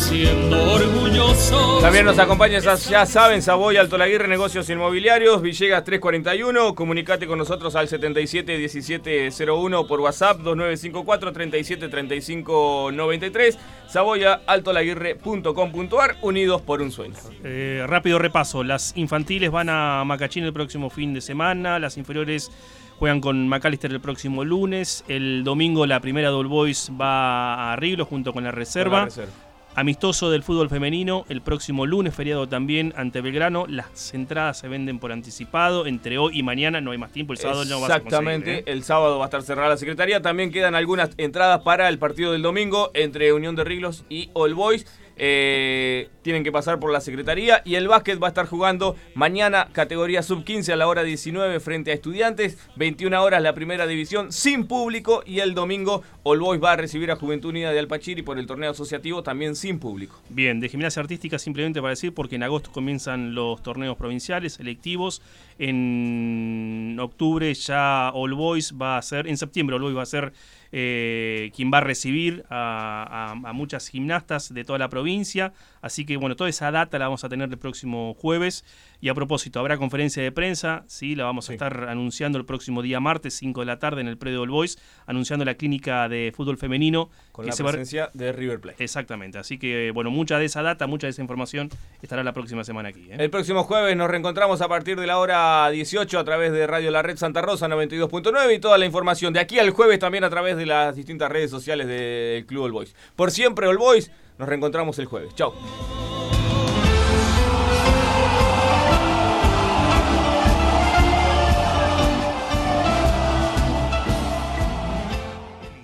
[0.00, 1.78] Pecho y luciendo orgulloso.
[1.80, 6.74] También nos acompaña, ya, saben, Saboy Alto Laguirre, Negocios Inmobiliarios, Villegas 341.
[6.74, 13.58] Comunicate con nosotros al 77 1701 por WhatsApp, 2954 37 35 93.
[13.88, 17.14] Saboyaaltolaguirre.com.ar, unidos por un sueño.
[17.44, 18.64] Eh, rápido repaso.
[18.64, 21.78] Las infantiles van a Macachín el próximo fin de semana.
[21.78, 22.50] Las inferiores
[22.98, 25.04] juegan con McAllister el próximo lunes.
[25.08, 28.90] El domingo la primera Double Boys va a Riglo junto con la reserva.
[28.90, 29.49] Con la reserva.
[29.76, 33.66] Amistoso del fútbol femenino el próximo lunes, feriado también ante Belgrano.
[33.68, 35.86] Las entradas se venden por anticipado.
[35.86, 37.32] Entre hoy y mañana no hay más tiempo.
[37.32, 37.96] El sábado no vas a.
[37.96, 38.64] Exactamente, ¿eh?
[38.66, 40.20] el sábado va a estar cerrada la secretaría.
[40.20, 44.54] También quedan algunas entradas para el partido del domingo entre Unión de Riglos y All
[44.54, 44.86] Boys.
[45.22, 49.68] Eh, tienen que pasar por la secretaría y el básquet va a estar jugando mañana
[49.70, 54.32] categoría sub 15 a la hora 19 frente a estudiantes, 21 horas la primera división
[54.32, 58.22] sin público y el domingo All Boys va a recibir a Juventud Unida de Alpachiri
[58.22, 60.18] por el torneo asociativo también sin público.
[60.30, 65.20] Bien, de gimnasia artística simplemente para decir, porque en agosto comienzan los torneos provinciales electivos.
[65.58, 70.32] En octubre ya All Boys va a ser, en septiembre All Boys va a ser
[70.72, 75.52] eh, quien va a recibir a, a- a muchas gimnastas de toda la provincia.
[75.82, 78.64] Así que bueno, toda esa data la vamos a tener el próximo jueves.
[79.02, 82.82] Y a propósito, habrá conferencia de prensa, sí, la vamos a estar anunciando el próximo
[82.82, 86.32] día martes, 5 de la tarde, en el predio All Boys, anunciando la clínica de
[86.36, 87.08] fútbol femenino.
[87.32, 88.84] Con que la se va- presencia de River Plate.
[88.84, 91.70] Exactamente, así que bueno, mucha de esa data, mucha de esa información
[92.02, 93.06] estará la próxima semana aquí.
[93.10, 93.16] ¿eh?
[93.18, 96.90] El próximo jueves nos reencontramos a partir de la hora 18 a través de Radio
[96.90, 100.30] La Red Santa Rosa 92.9 y toda la información de aquí al jueves también a
[100.30, 102.94] través de las distintas redes sociales del Club All Boys.
[103.16, 104.10] Por siempre All Boys,
[104.40, 105.34] nos reencontramos el jueves.
[105.34, 105.52] Chao.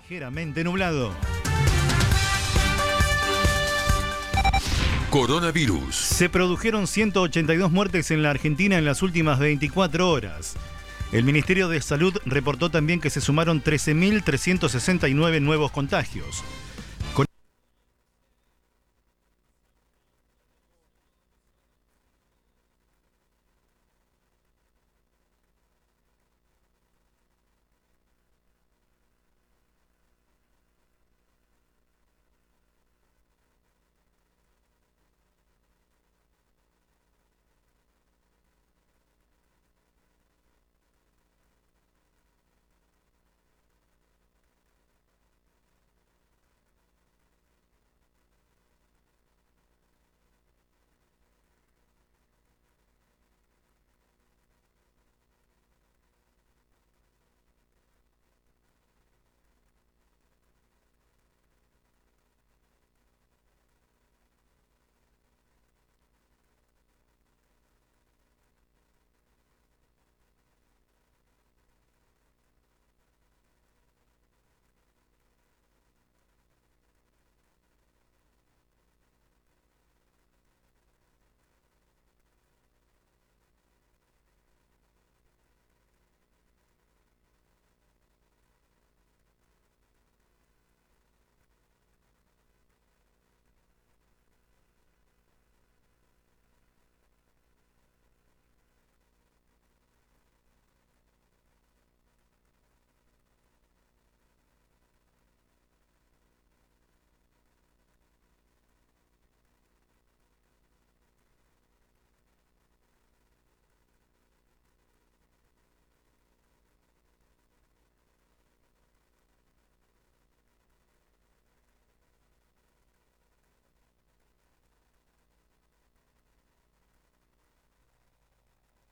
[0.09, 1.13] Ligeramente nublado.
[5.11, 5.95] Coronavirus.
[5.95, 10.57] Se produjeron 182 muertes en la Argentina en las últimas 24 horas.
[11.13, 16.43] El Ministerio de Salud reportó también que se sumaron 13.369 nuevos contagios.